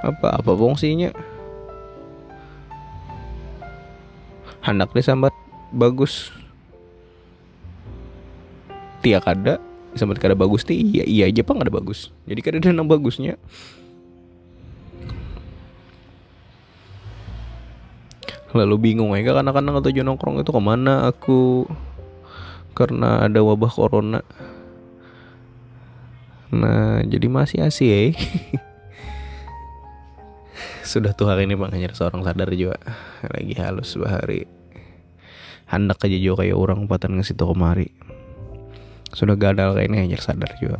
apa 0.00 0.40
apa 0.40 0.48
fungsinya. 0.56 1.12
Hendak 4.64 4.96
disambat 4.96 5.36
bagus. 5.76 6.32
Tiak 9.04 9.28
ada 9.28 9.60
sambat 9.92 10.16
kada 10.22 10.32
bagus 10.32 10.64
ti 10.64 10.78
iya 10.78 11.04
iya 11.04 11.24
aja 11.28 11.44
pang 11.44 11.60
ada 11.60 11.68
bagus. 11.68 12.08
Jadi 12.24 12.40
kada 12.40 12.64
ada 12.64 12.72
yang 12.72 12.88
bagusnya. 12.88 13.36
Lalu 18.56 18.76
bingung 18.80 19.12
ya 19.12 19.20
karena 19.20 19.52
kadang 19.52 19.84
tujuan 19.84 20.08
nongkrong 20.08 20.40
itu 20.40 20.48
ke 20.48 20.62
mana 20.64 21.12
aku 21.12 21.68
karena 22.78 23.26
ada 23.26 23.42
wabah 23.42 23.72
corona. 23.74 24.22
Nah 26.54 27.02
jadi 27.02 27.26
masih 27.26 27.66
asih 27.66 27.88
ya 27.90 28.00
sudah 30.88 31.12
tuh 31.12 31.28
hari 31.28 31.44
ini 31.44 31.52
bang 31.52 31.68
hanya 31.74 31.92
seorang 31.92 32.24
sadar 32.24 32.48
juga 32.54 32.78
lagi 33.26 33.58
halus 33.58 33.98
bahari. 33.98 34.46
Hendak 35.68 36.00
aja 36.00 36.16
juga 36.16 36.46
kayak 36.46 36.56
orang 36.56 36.88
empatan 36.88 37.20
ngasih 37.20 37.36
tuh 37.36 37.52
kemari 37.52 37.92
sudah 39.12 39.36
gadal 39.40 39.72
kayak 39.72 39.88
ini 39.88 40.04
hanya 40.04 40.18
sadar 40.20 40.52
juga 40.60 40.76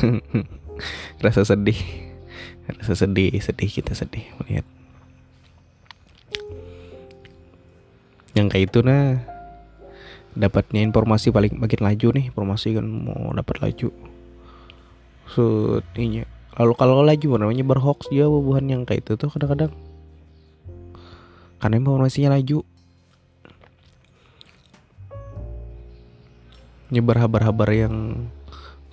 rasa 1.24 1.44
sedih 1.44 2.09
rasa 2.78 2.94
sedih 2.94 3.34
sedih 3.40 3.70
kita 3.70 3.96
sedih 3.96 4.22
melihat. 4.38 4.66
Yang 8.36 8.46
kayak 8.54 8.64
itu 8.70 8.78
nah 8.86 9.18
dapatnya 10.38 10.86
informasi 10.86 11.34
paling 11.34 11.58
makin 11.58 11.82
laju 11.82 12.08
nih 12.14 12.24
informasi 12.30 12.78
kan 12.78 12.86
mau 12.86 13.34
dapat 13.34 13.56
laju. 13.58 13.90
So 15.30 15.42
ini 15.98 16.22
lalu 16.58 16.72
kalau 16.78 17.02
laju 17.02 17.28
namanya 17.38 17.64
berhoax 17.66 18.10
dia 18.10 18.26
bukan 18.26 18.66
yang 18.70 18.82
kayak 18.86 19.06
itu 19.06 19.18
tuh 19.18 19.30
kadang-kadang. 19.30 19.74
Karena 21.60 21.76
informasinya 21.76 22.38
laju. 22.38 22.64
Nyebar 26.90 27.22
habar-habar 27.22 27.70
yang 27.70 28.26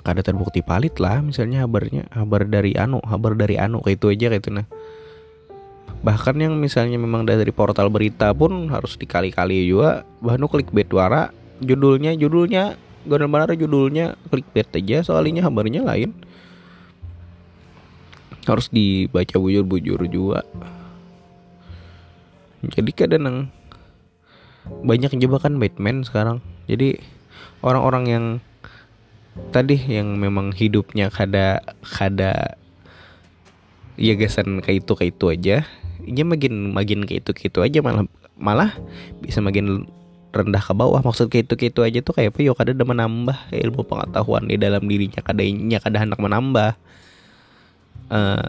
kada 0.07 0.23
terbukti 0.23 0.63
palit 0.63 0.95
lah 1.03 1.19
misalnya 1.19 1.67
kabarnya 1.67 2.07
kabar 2.07 2.47
dari 2.47 2.71
anu 2.79 3.03
kabar 3.03 3.35
dari 3.35 3.59
anu 3.59 3.83
kayak 3.83 3.99
itu 3.99 4.05
aja 4.15 4.25
kayak 4.31 4.43
itu 4.47 4.51
nah. 4.55 4.67
Bahkan 5.97 6.37
yang 6.39 6.53
misalnya 6.55 6.95
memang 6.95 7.25
dari 7.25 7.49
portal 7.51 7.91
berita 7.91 8.31
pun 8.31 8.71
harus 8.71 8.95
dikali-kali 8.95 9.67
juga 9.67 10.07
bahkan 10.23 10.47
klik 10.47 10.71
wara 10.93 11.33
judulnya 11.59 12.13
judulnya 12.15 12.77
benar-benar 13.03 13.51
judulnya 13.57 14.13
klik 14.29 14.45
clickbait 14.47 14.69
aja 14.79 15.03
soalnya 15.03 15.43
kabarnya 15.43 15.83
lain. 15.83 16.15
Harus 18.47 18.71
dibaca 18.71 19.35
bujur-bujur 19.35 20.07
juga. 20.07 20.47
Jadi 22.63 22.91
kadang 22.95 23.51
banyak 24.67 25.11
jebakan 25.19 25.59
Batman 25.59 26.07
sekarang. 26.07 26.39
Jadi 26.71 26.99
orang-orang 27.63 28.03
yang 28.07 28.25
tadi 29.51 29.79
yang 29.79 30.17
memang 30.19 30.51
hidupnya 30.53 31.09
kada 31.09 31.63
kada 31.81 32.57
ya 33.97 34.13
gasan 34.13 34.61
kayak 34.61 34.85
itu 34.85 34.93
kayak 34.93 35.11
itu 35.17 35.25
aja 35.33 35.57
ini 36.05 36.21
makin 36.23 36.71
makin 36.71 37.03
kayak 37.03 37.25
itu 37.25 37.31
kayak 37.33 37.49
itu 37.51 37.59
aja 37.65 37.79
malah 37.81 38.03
malah 38.37 38.71
bisa 39.19 39.41
makin 39.41 39.89
rendah 40.31 40.61
ke 40.61 40.73
bawah. 40.77 41.01
Maksud 41.01 41.33
kayak 41.33 41.49
itu 41.49 41.55
kayak 41.57 41.71
itu 41.73 41.81
aja 41.81 41.99
tuh 42.05 42.13
kayak 42.13 42.31
apa? 42.35 42.39
Yo 42.45 42.53
kada 42.53 42.71
ada 42.77 42.85
menambah 42.85 43.37
ilmu 43.49 43.81
pengetahuan 43.83 44.45
di 44.45 44.55
dalam 44.55 44.85
dirinya 44.85 45.19
kada 45.25 45.41
nya 45.43 45.81
kada 45.81 45.97
hendak 46.03 46.21
menambah 46.21 46.77
uh, 48.13 48.47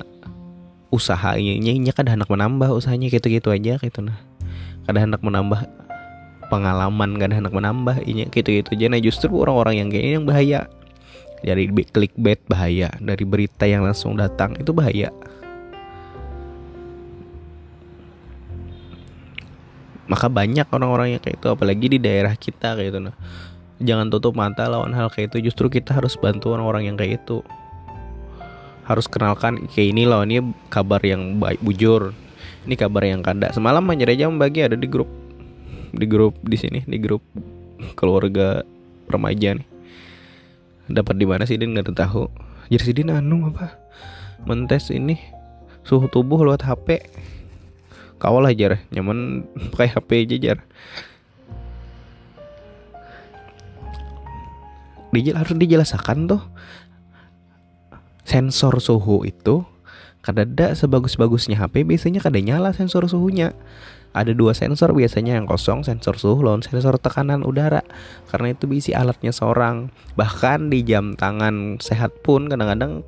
usahanya 0.93 1.55
nya 1.57 1.93
kada 1.93 2.13
hendak 2.13 2.29
menambah 2.29 2.69
usahanya 2.73 3.09
kayak 3.09 3.25
itu 3.25 3.41
itu 3.41 3.49
aja 3.49 3.73
kayak 3.81 3.93
itu 3.93 4.01
nah. 4.05 4.19
Kada 4.85 5.05
hendak 5.05 5.21
menambah 5.25 5.61
pengalaman 6.49 7.21
kada 7.21 7.35
hendak 7.41 7.53
menambah 7.53 7.97
ini 8.05 8.29
kayak 8.29 8.45
itu 8.45 8.51
itu 8.65 8.71
aja. 8.77 8.87
Nah 8.93 9.01
justru 9.01 9.33
orang-orang 9.33 9.85
yang 9.85 9.89
kayak 9.89 10.05
ini 10.05 10.15
yang 10.21 10.27
bahaya 10.29 10.69
dari 11.43 11.71
clickbait 11.71 12.41
bahaya. 12.47 12.91
Dari 12.99 13.25
berita 13.25 13.65
yang 13.65 13.85
langsung 13.87 14.19
datang 14.19 14.59
itu 14.59 14.71
bahaya. 14.75 15.13
Maka 20.09 20.27
banyak 20.33 20.65
orang-orang 20.73 21.17
yang 21.17 21.21
kayak 21.21 21.37
itu 21.37 21.49
apalagi 21.53 21.87
di 21.93 21.99
daerah 22.01 22.33
kita 22.33 22.75
kayak 22.75 22.97
itu 22.97 23.01
nah. 23.01 23.17
Jangan 23.79 24.11
tutup 24.11 24.35
mata 24.35 24.67
lawan 24.67 24.91
hal 24.97 25.13
kayak 25.13 25.31
itu. 25.35 25.53
Justru 25.53 25.69
kita 25.69 25.95
harus 25.95 26.17
bantu 26.19 26.57
orang-orang 26.57 26.91
yang 26.91 26.97
kayak 26.97 27.23
itu. 27.23 27.45
Harus 28.89 29.05
kenalkan 29.05 29.69
kayak 29.69 29.93
ini 29.93 30.09
loh 30.09 30.25
ini 30.25 30.41
kabar 30.73 30.99
yang 31.05 31.37
baik 31.39 31.61
bujur. 31.61 32.17
Ini 32.65 32.75
kabar 32.75 33.05
yang 33.05 33.21
kanda. 33.21 33.53
Semalam 33.53 33.85
aja 33.93 34.09
aja 34.09 34.27
membagi 34.27 34.65
ada 34.65 34.75
di 34.75 34.89
grup 34.89 35.09
di 35.93 36.05
grup 36.05 36.37
di 36.45 36.57
sini 36.57 36.81
di 36.85 36.99
grup 37.01 37.25
keluarga 37.97 38.61
remaja 39.09 39.57
nih 39.57 39.78
dapat 40.89 41.15
di 41.21 41.27
mana 41.29 41.45
sih 41.45 41.61
Din? 41.61 41.77
Nggak 41.77 41.93
tahu. 41.95 42.29
Jadi 42.73 42.83
si 42.83 42.93
Din 42.97 43.13
anu 43.13 43.49
apa? 43.49 43.77
Mentes 44.45 44.89
ini 44.89 45.21
suhu 45.85 46.09
tubuh 46.09 46.41
lewat 46.45 46.65
HP 46.65 47.05
kawal 48.19 48.51
aja 48.51 48.77
nyaman 48.93 49.47
pakai 49.73 49.89
HP 49.95 50.11
aja 50.27 50.37
jar. 50.37 50.59
Dijel, 55.09 55.41
harus 55.41 55.57
dijelaskan 55.57 56.29
tuh. 56.29 56.43
Sensor 58.29 58.77
suhu 58.85 59.25
itu 59.25 59.65
kadada 60.21 60.77
sebagus-bagusnya 60.77 61.57
HP 61.57 61.89
biasanya 61.89 62.21
kada 62.21 62.37
nyala 62.45 62.77
sensor 62.77 63.09
suhunya 63.09 63.57
ada 64.17 64.33
dua 64.33 64.57
sensor 64.57 64.97
biasanya 64.97 65.37
yang 65.37 65.45
kosong 65.45 65.85
sensor 65.85 66.17
suhu 66.17 66.41
lawan 66.41 66.65
sensor 66.65 66.97
tekanan 66.97 67.45
udara. 67.45 67.85
Karena 68.33 68.57
itu 68.57 68.65
bisi 68.65 68.97
alatnya 68.97 69.31
seorang. 69.31 69.93
Bahkan 70.17 70.73
di 70.73 70.81
jam 70.85 71.15
tangan 71.15 71.79
sehat 71.79 72.25
pun 72.25 72.49
kadang-kadang 72.49 73.05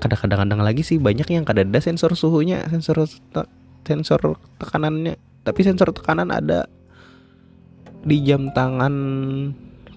kadang-kadang 0.00 0.64
lagi 0.64 0.80
sih 0.80 0.96
banyak 0.96 1.28
yang 1.28 1.44
kada 1.44 1.60
ada 1.60 1.80
sensor 1.80 2.16
suhunya 2.16 2.64
sensor 2.72 3.06
te 3.06 3.42
sensor 3.86 4.40
tekanannya. 4.58 5.14
Tapi 5.46 5.60
sensor 5.62 5.94
tekanan 5.94 6.34
ada 6.34 6.66
di 8.00 8.24
jam 8.24 8.48
tangan 8.50 8.94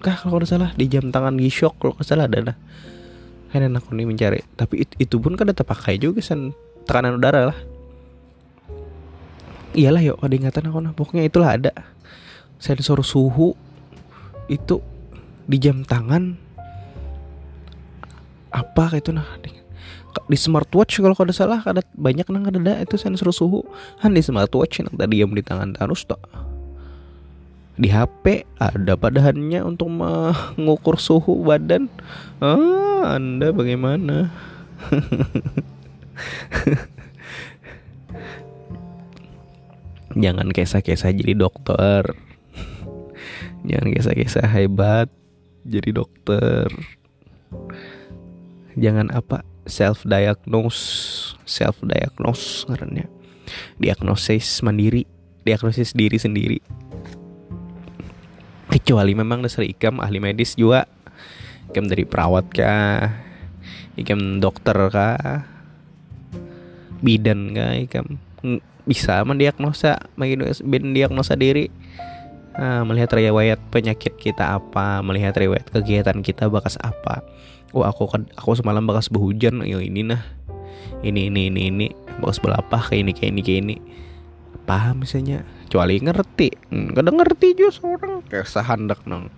kah 0.04 0.20
kalau 0.20 0.44
tidak 0.44 0.50
salah 0.52 0.70
di 0.76 0.84
jam 0.92 1.08
tangan 1.08 1.40
G-Shock 1.40 1.80
kalau 1.80 1.96
tidak 1.96 2.08
salah 2.08 2.24
ada 2.28 2.38
lah. 2.52 2.56
Kan 3.50 3.70
aku 3.76 3.94
nih 3.94 4.06
mencari. 4.06 4.40
Tapi 4.54 4.86
itu 4.98 5.16
pun 5.18 5.34
kada 5.34 5.54
terpakai 5.54 5.98
juga 5.98 6.20
sen 6.22 6.52
tekanan 6.84 7.16
udara 7.16 7.48
lah 7.48 7.58
iyalah 9.74 10.02
yuk 10.02 10.18
ada 10.22 10.34
ingatan 10.34 10.70
aku 10.70 10.78
nah. 10.80 10.94
Pokoknya 10.96 11.26
itulah 11.26 11.58
ada. 11.58 11.72
Sensor 12.62 13.02
suhu 13.04 13.52
itu 14.48 14.80
di 15.44 15.56
jam 15.60 15.84
tangan. 15.84 16.38
Apa 18.54 18.94
itu 18.96 19.10
nah? 19.10 19.26
Di 20.30 20.38
smartwatch 20.38 21.02
kalau 21.02 21.18
kada 21.18 21.34
salah 21.34 21.60
ada 21.66 21.82
banyak 21.98 22.24
nang 22.30 22.46
ada 22.46 22.78
itu 22.80 22.94
sensor 22.94 23.34
suhu. 23.34 23.66
Kan 23.98 24.14
di 24.14 24.22
smartwatch 24.22 24.80
yang 24.80 24.88
tadi 24.94 25.20
yang 25.20 25.34
di 25.34 25.42
tangan 25.42 25.74
terus 25.74 26.06
tak 26.06 26.22
di 27.74 27.90
HP 27.90 28.46
ada 28.62 28.94
padahannya 28.94 29.66
untuk 29.66 29.90
mengukur 29.90 30.94
suhu 30.94 31.42
badan. 31.42 31.90
Ah 32.38 33.18
anda 33.18 33.50
bagaimana 33.50 34.30
jangan 40.14 40.50
kisah-kisah 40.50 41.10
jadi 41.14 41.34
dokter. 41.34 42.02
Jangan 43.68 43.88
kisah-kisah 43.96 44.46
hebat 44.46 45.08
jadi 45.64 45.90
dokter. 45.90 46.68
Jangan 48.76 49.08
apa 49.14 49.40
self 49.64 50.04
diagnose 50.04 50.82
self 51.48 51.80
diagnose 51.80 52.68
karena 52.68 53.08
diagnosis 53.80 54.60
mandiri. 54.60 55.08
Diagnosis 55.44 55.92
diri 55.92 56.16
sendiri. 56.16 56.58
Kecuali 58.72 59.12
memang 59.12 59.44
dasar 59.44 59.64
ikam 59.64 60.00
ahli 60.00 60.20
medis 60.20 60.56
juga. 60.56 60.88
Ikam 61.68 61.84
dari 61.88 62.08
perawat 62.08 62.48
kah? 62.48 63.12
Ikam 63.96 64.40
dokter 64.40 64.76
kah? 64.88 65.44
Bidan 67.04 67.52
kah 67.52 67.76
ikam 67.76 68.16
bisa 68.84 69.24
mendiagnosa 69.24 69.96
mendiagnosa 70.16 71.34
diri. 71.36 71.72
Nah, 72.54 72.86
melihat 72.86 73.10
riwayat 73.18 73.58
penyakit 73.74 74.14
kita 74.14 74.54
apa 74.54 75.02
melihat 75.02 75.34
riwayat 75.34 75.66
kegiatan 75.74 76.22
kita 76.22 76.46
bakas 76.46 76.78
apa. 76.78 77.26
Oh 77.74 77.82
aku 77.82 78.06
kan 78.06 78.30
aku 78.38 78.54
semalam 78.54 78.86
bakas 78.86 79.10
berhujan 79.10 79.58
yo 79.66 79.82
ini 79.82 80.06
nah. 80.06 80.22
Ini 81.02 81.32
ini 81.32 81.50
ini 81.50 81.62
ini. 81.72 81.88
Bakas 82.22 82.38
belapah 82.38 82.86
kayak 82.86 83.00
ini 83.02 83.12
kayak 83.12 83.30
ini 83.34 83.40
kayak 83.42 83.60
ini. 83.66 83.76
Paham 84.64 85.02
misalnya? 85.02 85.42
Kecuali 85.66 85.98
ngerti. 85.98 86.48
Kadang 86.94 87.16
ngerti 87.18 87.48
juga 87.58 87.72
seorang. 87.74 88.22
Kayak 88.30 88.46
sehandak 88.46 89.02
nang 89.04 89.34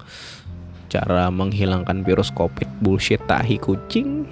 cara 0.86 1.32
menghilangkan 1.32 2.04
virus 2.04 2.28
covid 2.30 2.68
bullshit 2.84 3.24
tahi 3.24 3.56
kucing. 3.56 4.28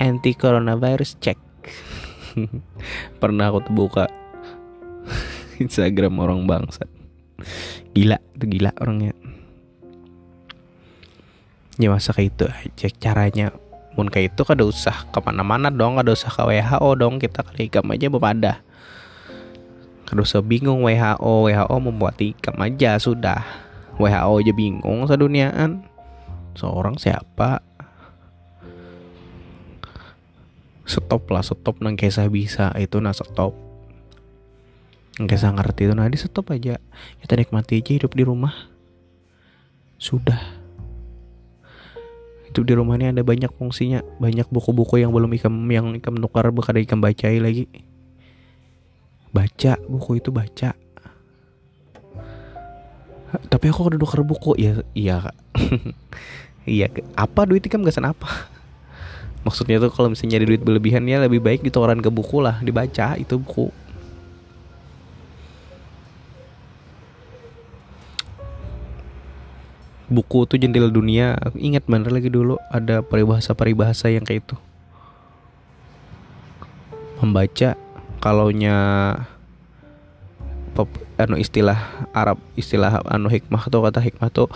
Anti 0.00 0.32
coronavirus 0.32 1.20
check 1.20 1.36
pernah 3.22 3.50
aku 3.50 3.66
tuh 3.66 3.74
buka 3.74 4.04
Instagram 5.62 6.18
orang 6.20 6.46
bangsat 6.48 6.88
gila 7.96 8.18
tuh 8.36 8.48
gila 8.48 8.70
orangnya. 8.78 9.16
Ya 11.80 11.88
masa 11.88 12.12
kayak 12.12 12.36
itu 12.36 12.44
aja 12.44 12.88
caranya. 13.00 13.46
Mun 13.96 14.12
kayak 14.12 14.36
itu 14.36 14.42
kada 14.44 14.62
usah 14.62 15.08
ke 15.08 15.18
mana-mana 15.24 15.72
dong 15.72 15.96
kada 15.96 16.12
usah 16.12 16.28
ke 16.28 16.42
WHO 16.44 16.88
dong. 17.00 17.16
Kita 17.16 17.40
kali 17.40 17.72
ikam 17.72 17.88
aja 17.88 18.06
bepada 18.12 18.60
kada 20.10 20.26
usah 20.26 20.42
bingung 20.42 20.82
WHO 20.82 21.46
WHO 21.46 21.76
membuat 21.78 22.18
ikam 22.18 22.58
aja 22.58 22.98
sudah. 22.98 23.46
WHO 23.94 24.42
aja 24.42 24.50
bingung 24.50 25.06
seduniaan. 25.06 25.86
Seorang 26.58 26.98
siapa 26.98 27.62
stop 30.90 31.30
lah 31.30 31.46
stop 31.46 31.78
nang 31.78 31.94
kisah 31.94 32.26
bisa 32.26 32.74
itu 32.74 32.98
nah 32.98 33.14
stop. 33.14 33.54
Nang 35.22 35.30
kisah 35.30 35.54
ngerti 35.54 35.86
itu 35.86 35.94
nah 35.94 36.10
di 36.10 36.18
stop 36.18 36.50
aja. 36.50 36.82
Kita 37.22 37.38
nikmati 37.38 37.78
aja 37.78 37.90
hidup 37.94 38.12
di 38.18 38.26
rumah. 38.26 38.52
Sudah. 40.02 40.58
Itu 42.50 42.66
di 42.66 42.74
rumah 42.74 42.98
ini 42.98 43.14
ada 43.14 43.22
banyak 43.22 43.54
fungsinya 43.54 44.02
banyak 44.18 44.50
buku-buku 44.50 44.98
yang 44.98 45.14
belum 45.14 45.30
ikam 45.38 45.54
yang 45.70 45.94
ikam 45.94 46.18
nukar 46.18 46.50
ada 46.50 46.80
ikam 46.82 46.98
bacai 46.98 47.38
lagi. 47.38 47.70
Baca 49.30 49.78
buku 49.86 50.18
itu 50.18 50.34
baca. 50.34 50.74
Tapi 53.30 53.64
aku 53.70 53.94
udah 53.94 53.98
nukar 54.02 54.26
buku 54.26 54.58
ya 54.58 54.82
iya 54.90 55.30
iya 56.66 56.90
apa 57.14 57.46
duit 57.46 57.62
ikam 57.62 57.86
gak 57.86 58.02
apa 58.02 58.59
maksudnya 59.42 59.80
tuh 59.80 59.88
kalau 59.88 60.12
misalnya 60.12 60.36
nyari 60.36 60.46
duit 60.54 60.62
berlebihan 60.62 61.04
ya 61.08 61.20
lebih 61.22 61.40
baik 61.40 61.64
ditoran 61.64 62.00
ke 62.04 62.12
buku 62.12 62.44
lah 62.44 62.60
dibaca 62.60 63.16
itu 63.16 63.40
buku. 63.40 63.72
Buku 70.10 70.42
tuh 70.42 70.58
jendela 70.58 70.90
dunia. 70.90 71.38
Aku 71.38 71.54
ingat 71.62 71.86
bener 71.86 72.10
lagi 72.10 72.26
dulu 72.26 72.58
ada 72.66 72.98
peribahasa-peribahasa 72.98 74.10
yang 74.10 74.26
kayak 74.26 74.42
itu. 74.42 74.56
Membaca 77.22 77.78
kalaunya 78.18 78.76
pop, 80.76 80.90
anu 81.16 81.40
istilah 81.40 81.78
Arab 82.12 82.36
istilah 82.54 83.00
anu 83.08 83.32
hikmah 83.32 83.66
atau 83.66 83.80
kata 83.82 84.00
hikmah 84.04 84.28
tuh 84.28 84.48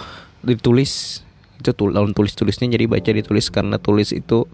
ditulis 0.45 1.24
itu 1.65 1.73
tul 1.73 1.97
tulis 2.13 2.37
tulisnya 2.37 2.69
jadi 2.77 2.85
baca 2.85 3.09
ditulis 3.09 3.49
karena 3.49 3.81
tulis 3.81 4.13
itu 4.13 4.45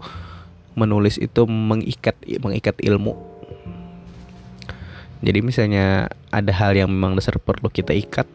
menulis 0.79 1.19
itu 1.19 1.43
mengikat 1.43 2.15
mengikat 2.39 2.79
ilmu. 2.79 3.19
Jadi 5.19 5.39
misalnya 5.43 6.07
ada 6.31 6.55
hal 6.55 6.71
yang 6.71 6.87
memang 6.87 7.19
dasar 7.19 7.35
perlu 7.35 7.67
kita 7.67 7.91
ikat 7.91 8.25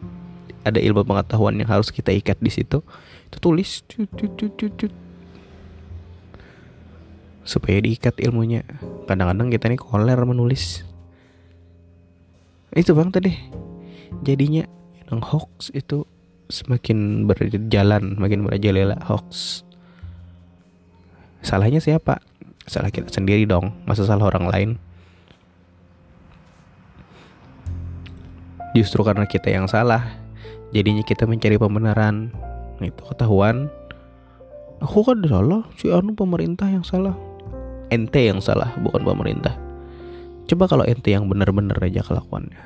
ada 0.67 0.77
ilmu 0.77 1.09
pengetahuan 1.09 1.57
yang 1.57 1.71
harus 1.73 1.89
kita 1.89 2.13
ikat 2.13 2.37
di 2.43 2.53
situ 2.53 2.85
itu 3.27 3.37
tulis. 3.41 3.81
Cut, 3.89 4.11
cut, 4.13 4.33
cut, 4.37 4.53
cut, 4.61 4.73
cut. 4.77 4.93
supaya 7.47 7.79
diikat 7.79 8.19
ilmunya. 8.19 8.67
Kadang-kadang 9.07 9.49
kita 9.55 9.71
nih 9.71 9.79
koler 9.79 10.19
menulis. 10.27 10.83
Itu 12.75 12.93
bang 12.99 13.15
tadi. 13.15 13.33
Jadinya 14.27 14.67
yang 15.07 15.23
hoax 15.23 15.71
itu 15.71 16.05
semakin 16.47 17.27
berjalan 17.27 18.15
makin 18.19 18.47
merajalela 18.47 18.99
hoax. 19.03 19.63
Salahnya 21.43 21.79
siapa? 21.79 22.23
Salah 22.67 22.91
kita 22.91 23.11
sendiri 23.11 23.47
dong. 23.47 23.75
Masa 23.87 24.03
salah 24.03 24.27
orang 24.27 24.47
lain? 24.51 24.71
Justru 28.75 29.07
karena 29.07 29.25
kita 29.25 29.49
yang 29.49 29.71
salah 29.71 30.05
jadinya 30.75 31.03
kita 31.07 31.25
mencari 31.25 31.57
pembenaran. 31.57 32.35
Itu 32.83 33.03
ketahuan. 33.09 33.71
Aku 34.83 35.01
kan 35.07 35.25
salah 35.25 35.65
si 35.79 35.89
anu 35.89 36.13
pemerintah 36.13 36.69
yang 36.69 36.85
salah. 36.85 37.17
Ente 37.89 38.27
yang 38.27 38.43
salah 38.43 38.75
bukan 38.83 39.07
pemerintah. 39.07 39.55
Coba 40.47 40.69
kalau 40.69 40.85
ente 40.85 41.15
yang 41.15 41.27
benar-benar 41.31 41.79
aja 41.81 42.03
kelakuannya. 42.05 42.61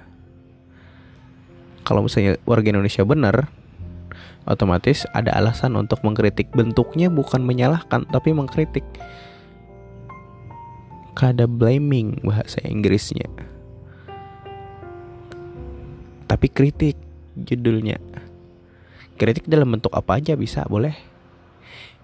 Kalau 1.87 2.05
misalnya 2.05 2.37
warga 2.45 2.69
Indonesia 2.73 3.05
benar 3.07 3.37
otomatis 4.51 5.07
ada 5.15 5.31
alasan 5.39 5.79
untuk 5.79 6.03
mengkritik. 6.03 6.51
Bentuknya 6.51 7.07
bukan 7.07 7.47
menyalahkan 7.47 8.11
tapi 8.11 8.35
mengkritik. 8.35 8.83
Kada 11.15 11.47
blaming 11.47 12.19
bahasa 12.27 12.59
Inggrisnya. 12.67 13.31
Tapi 16.27 16.47
kritik 16.51 16.99
judulnya. 17.39 18.03
Kritik 19.15 19.47
dalam 19.47 19.71
bentuk 19.71 19.95
apa 19.95 20.19
aja 20.19 20.35
bisa 20.35 20.67
boleh. 20.67 20.97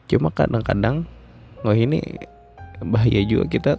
Cuma 0.06 0.30
kadang-kadang 0.30 1.08
oh 1.66 1.74
ini 1.74 1.98
bahaya 2.82 3.22
juga 3.26 3.50
kita. 3.50 3.72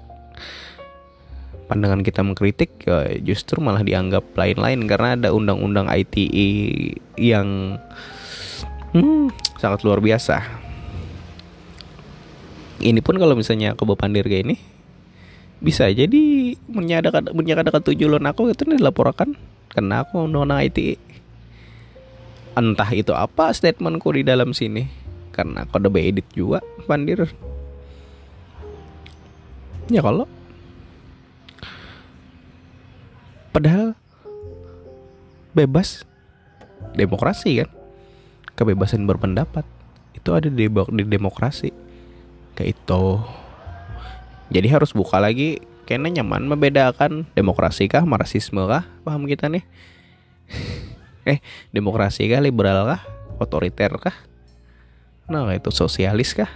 Pandangan 1.67 1.99
kita 1.99 2.23
mengkritik 2.23 2.87
ya 2.87 3.11
justru 3.19 3.59
malah 3.59 3.83
dianggap 3.83 4.23
lain-lain. 4.33 4.87
Karena 4.87 5.19
ada 5.19 5.29
undang-undang 5.35 5.91
ITE 5.91 6.95
yang 7.19 7.75
hmm, 8.97 9.25
sangat 9.61 9.85
luar 9.85 10.01
biasa. 10.01 10.41
Ini 12.77 13.01
pun 13.01 13.17
kalau 13.17 13.33
misalnya 13.33 13.73
ke 13.73 13.83
Pandir 13.97 14.25
kayak 14.25 14.43
ini 14.49 14.57
bisa 15.57 15.89
jadi 15.89 16.53
menyadakan 16.69 17.33
menyadakan 17.33 17.81
tujuan 17.93 18.25
aku 18.25 18.53
itu 18.53 18.65
dilaporkan. 18.65 19.37
Karena 19.67 20.01
aku 20.01 20.25
undang-undang 20.25 20.63
ITE 20.65 20.97
entah 22.57 22.89
itu 22.89 23.13
apa 23.13 23.53
statementku 23.53 24.09
di 24.17 24.25
dalam 24.25 24.49
sini. 24.57 24.89
Karena 25.29 25.69
kode 25.69 25.93
edit 26.01 26.25
juga 26.33 26.65
pandir. 26.89 27.29
Ya 29.93 30.01
kalau. 30.01 30.25
Padahal 33.53 33.93
bebas 35.53 36.05
demokrasi 36.93 37.65
kan 37.65 37.76
kebebasan 38.57 39.05
berpendapat 39.05 39.63
itu 40.17 40.33
ada 40.33 40.49
di, 40.49 40.65
di 40.65 41.03
demokrasi. 41.05 41.69
Kayak 42.57 42.73
itu. 42.73 43.03
Jadi 44.49 44.67
harus 44.73 44.89
buka 44.97 45.21
lagi 45.21 45.61
kayaknya 45.85 46.19
nyaman 46.19 46.49
membedakan 46.49 47.29
demokrasi 47.37 47.85
kah 47.85 48.01
marxisme 48.01 48.65
kah? 48.65 48.83
Paham 49.05 49.29
kita 49.29 49.47
nih? 49.47 49.63
Eh 51.27 51.43
demokrasi 51.75 52.23
kah 52.31 52.39
liberal 52.39 52.87
kah 52.87 53.03
otoriter 53.35 53.91
kah? 53.99 54.15
Nah 55.27 55.51
itu 55.51 55.67
sosialis 55.75 56.31
kah? 56.31 56.47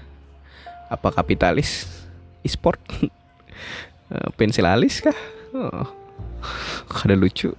Apa 0.87 1.11
kapitalis? 1.13 1.87
E-sport? 2.41 2.81
Eh, 4.11 4.27
pensilalis 4.35 4.99
kah? 4.99 5.15
Oh, 5.55 5.87
ada 7.07 7.15
lucu 7.15 7.55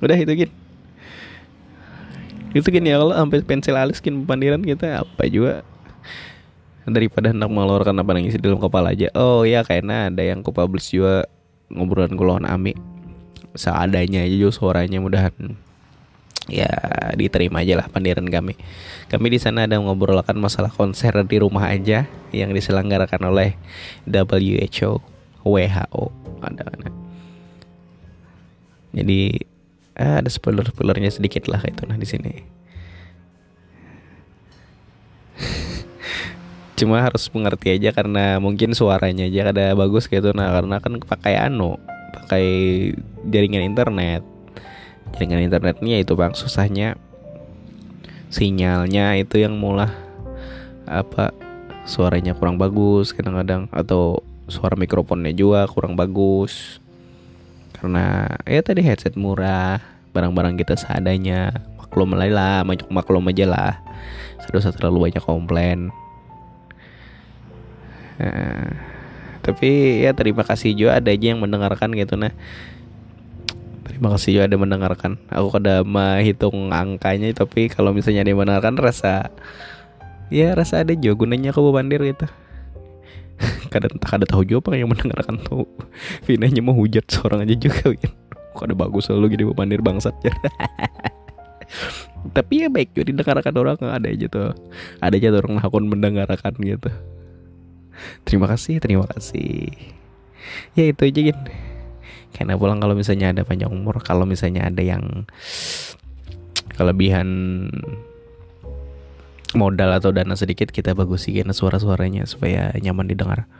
udah 0.00 0.16
itu 0.16 0.32
gin. 0.44 0.50
Itu 2.50 2.66
gini 2.74 2.90
ya 2.90 2.98
kalau 2.98 3.14
sampai 3.14 3.46
pensil 3.46 3.76
alis 3.78 4.02
gin 4.02 4.26
pandiran 4.26 4.60
kita 4.60 5.06
apa 5.06 5.22
juga? 5.30 5.62
Daripada 6.88 7.30
hendak 7.30 7.46
mengeluarkan 7.52 7.94
apa 8.02 8.10
nangis 8.16 8.34
di 8.34 8.42
dalam 8.42 8.58
kepala 8.58 8.90
aja. 8.90 9.12
Oh 9.14 9.46
ya 9.46 9.62
karena 9.62 10.10
ada 10.10 10.24
yang 10.24 10.42
ku 10.42 10.50
publish 10.50 10.96
juga 10.96 11.28
ngobrolan 11.70 12.18
kulon 12.18 12.44
Ami. 12.48 12.74
Seadanya 13.54 14.26
aja 14.26 14.34
juga 14.34 14.52
suaranya 14.56 14.98
mudahan. 14.98 15.34
Ya 16.50 16.72
diterima 17.14 17.62
aja 17.62 17.78
lah 17.78 17.86
pandiran 17.86 18.26
kami. 18.26 18.58
Kami 19.06 19.26
di 19.30 19.38
sana 19.38 19.70
ada 19.70 19.78
mengobrolkan 19.78 20.34
masalah 20.34 20.72
konser 20.74 21.14
di 21.22 21.36
rumah 21.38 21.70
aja 21.70 22.10
yang 22.34 22.50
diselenggarakan 22.50 23.30
oleh 23.30 23.54
WHO 24.10 24.98
WHO 25.44 26.04
ada 26.44 26.64
jadi 28.90 29.20
ada 30.00 30.30
spoiler 30.32 30.64
spoilernya 30.64 31.12
sedikit 31.12 31.44
lah 31.52 31.60
itu 31.68 31.84
nah 31.84 32.00
di 32.00 32.08
sini. 32.08 32.32
Cuma 36.80 37.04
harus 37.04 37.28
mengerti 37.28 37.76
aja 37.76 37.92
karena 37.92 38.40
mungkin 38.40 38.72
suaranya 38.72 39.28
aja 39.28 39.52
ada 39.52 39.76
bagus 39.76 40.08
gitu 40.08 40.32
nah 40.32 40.48
karena 40.56 40.80
kan 40.80 40.96
pakai 41.04 41.36
anu 41.36 41.76
pakai 42.16 42.44
jaringan 43.28 43.68
internet. 43.68 44.24
Jaringan 45.12 45.44
internetnya 45.44 46.00
itu 46.00 46.16
bang 46.16 46.32
susahnya 46.32 46.96
sinyalnya 48.30 49.18
itu 49.18 49.42
yang 49.42 49.58
mulah 49.58 49.90
apa 50.86 51.34
suaranya 51.84 52.32
kurang 52.38 52.56
bagus 52.56 53.10
kadang-kadang 53.10 53.66
atau 53.74 54.22
suara 54.46 54.78
mikrofonnya 54.78 55.34
juga 55.34 55.66
kurang 55.70 55.94
bagus 55.98 56.79
karena 57.80 58.28
ya 58.44 58.60
tadi 58.60 58.84
headset 58.84 59.16
murah 59.16 59.80
barang-barang 60.12 60.60
kita 60.60 60.76
seadanya. 60.76 61.50
Maklum 61.80 62.14
lah 62.14 62.62
maklum 62.92 63.24
aja 63.32 63.48
lah. 63.48 63.74
Sudah 64.46 64.70
terlalu 64.70 65.10
banyak 65.10 65.24
komplain. 65.24 65.90
Nah, 68.20 68.76
tapi 69.40 70.04
ya 70.04 70.12
terima 70.12 70.44
kasih 70.44 70.76
juga 70.76 71.00
ada 71.00 71.08
aja 71.08 71.26
yang 71.32 71.40
mendengarkan 71.40 71.96
gitu 71.96 72.20
nah. 72.20 72.36
Terima 73.88 74.12
kasih 74.14 74.38
juga 74.38 74.44
ada 74.46 74.56
mendengarkan. 74.60 75.16
Aku 75.32 75.48
kada 75.50 75.82
menghitung 75.82 76.70
angkanya 76.70 77.32
tapi 77.32 77.72
kalau 77.72 77.96
misalnya 77.96 78.22
ada 78.22 78.30
yang 78.30 78.40
mendengarkan 78.44 78.76
rasa 78.76 79.32
ya 80.30 80.54
rasa 80.54 80.86
ada 80.86 80.94
juga 80.94 81.26
gunanya 81.26 81.50
aku 81.50 81.74
bandir 81.74 81.98
gitu 82.06 82.30
kadang 83.72 83.96
tak 83.98 84.20
ada 84.20 84.26
tahu 84.28 84.44
juga 84.44 84.76
yang 84.76 84.92
mendengarkan 84.92 85.40
tuh 85.40 85.64
Vinanya 86.28 86.60
mau 86.60 86.76
hujat 86.76 87.08
seorang 87.08 87.44
aja 87.48 87.56
juga 87.56 87.96
kan 87.96 88.12
kok 88.50 88.66
ada 88.66 88.74
bagus 88.74 89.06
selalu 89.06 89.26
gini 89.38 89.44
bandir 89.54 89.80
bangsat 89.80 90.14
ya? 90.26 90.34
Tapi 92.36 92.66
ya 92.66 92.68
baik 92.68 92.92
juga 92.92 93.14
didengarkan 93.14 93.54
orang 93.56 93.78
ada 93.80 94.08
aja 94.10 94.26
tuh. 94.26 94.52
Ada 94.98 95.14
aja 95.16 95.28
tuh 95.30 95.40
orang 95.46 95.62
akun 95.62 95.86
mendengarkan 95.86 96.52
gitu. 96.58 96.90
Terima 98.26 98.50
kasih 98.50 98.82
terima 98.82 99.06
kasih. 99.06 99.70
Ya 100.74 100.90
itu 100.90 101.00
aja 101.06 101.20
gin. 101.30 101.40
Karena 102.34 102.58
pulang 102.58 102.82
kalau 102.82 102.98
misalnya 102.98 103.32
ada 103.32 103.42
panjang 103.46 103.70
umur 103.70 104.02
kalau 104.02 104.26
misalnya 104.26 104.66
ada 104.66 104.82
yang 104.82 105.26
kelebihan 106.74 107.28
modal 109.54 109.90
atau 109.90 110.14
dana 110.14 110.34
sedikit 110.38 110.70
kita 110.70 110.94
bagusin 110.94 111.50
suara-suaranya 111.50 112.26
supaya 112.26 112.70
nyaman 112.78 113.10
didengar. 113.10 113.50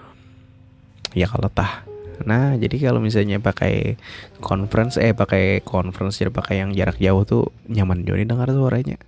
Ya 1.16 1.26
kalau 1.26 1.50
tah. 1.50 1.82
Nah 2.22 2.54
jadi 2.54 2.90
kalau 2.90 3.00
misalnya 3.00 3.40
pakai 3.40 3.96
conference 4.44 5.00
eh 5.00 5.16
pakai 5.16 5.64
conference 5.64 6.20
jadi 6.20 6.30
pakai 6.30 6.62
yang 6.62 6.70
jarak 6.76 7.00
jauh 7.00 7.24
tuh 7.24 7.44
nyaman 7.66 8.04
juga 8.06 8.22
didengar 8.22 8.48
suaranya. 8.52 9.00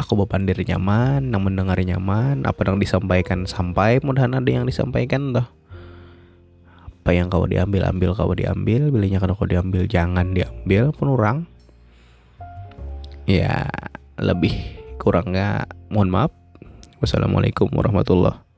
Aku 0.00 0.16
bepandir 0.16 0.56
nyaman, 0.56 1.28
yang 1.28 1.42
mendengar 1.44 1.76
nyaman, 1.76 2.48
apa 2.48 2.64
yang 2.64 2.80
disampaikan 2.80 3.44
sampai 3.44 4.00
mudahan 4.00 4.32
ada 4.32 4.48
yang 4.48 4.64
disampaikan 4.64 5.36
toh. 5.36 5.44
Apa 6.88 7.12
yang 7.12 7.28
kau 7.28 7.44
diambil 7.44 7.84
ambil 7.84 8.16
kau 8.16 8.32
diambil, 8.32 8.88
belinya 8.88 9.20
kalau 9.20 9.36
kau 9.36 9.44
diambil 9.44 9.84
jangan 9.84 10.32
diambil 10.32 10.96
pun 10.96 11.12
orang. 11.12 11.38
Ya 13.28 13.68
lebih 14.16 14.79
kurangnya 15.00 15.64
mohon 15.88 16.12
maaf. 16.12 16.30
Wassalamualaikum 17.00 17.72
warahmatullahi 17.72 18.49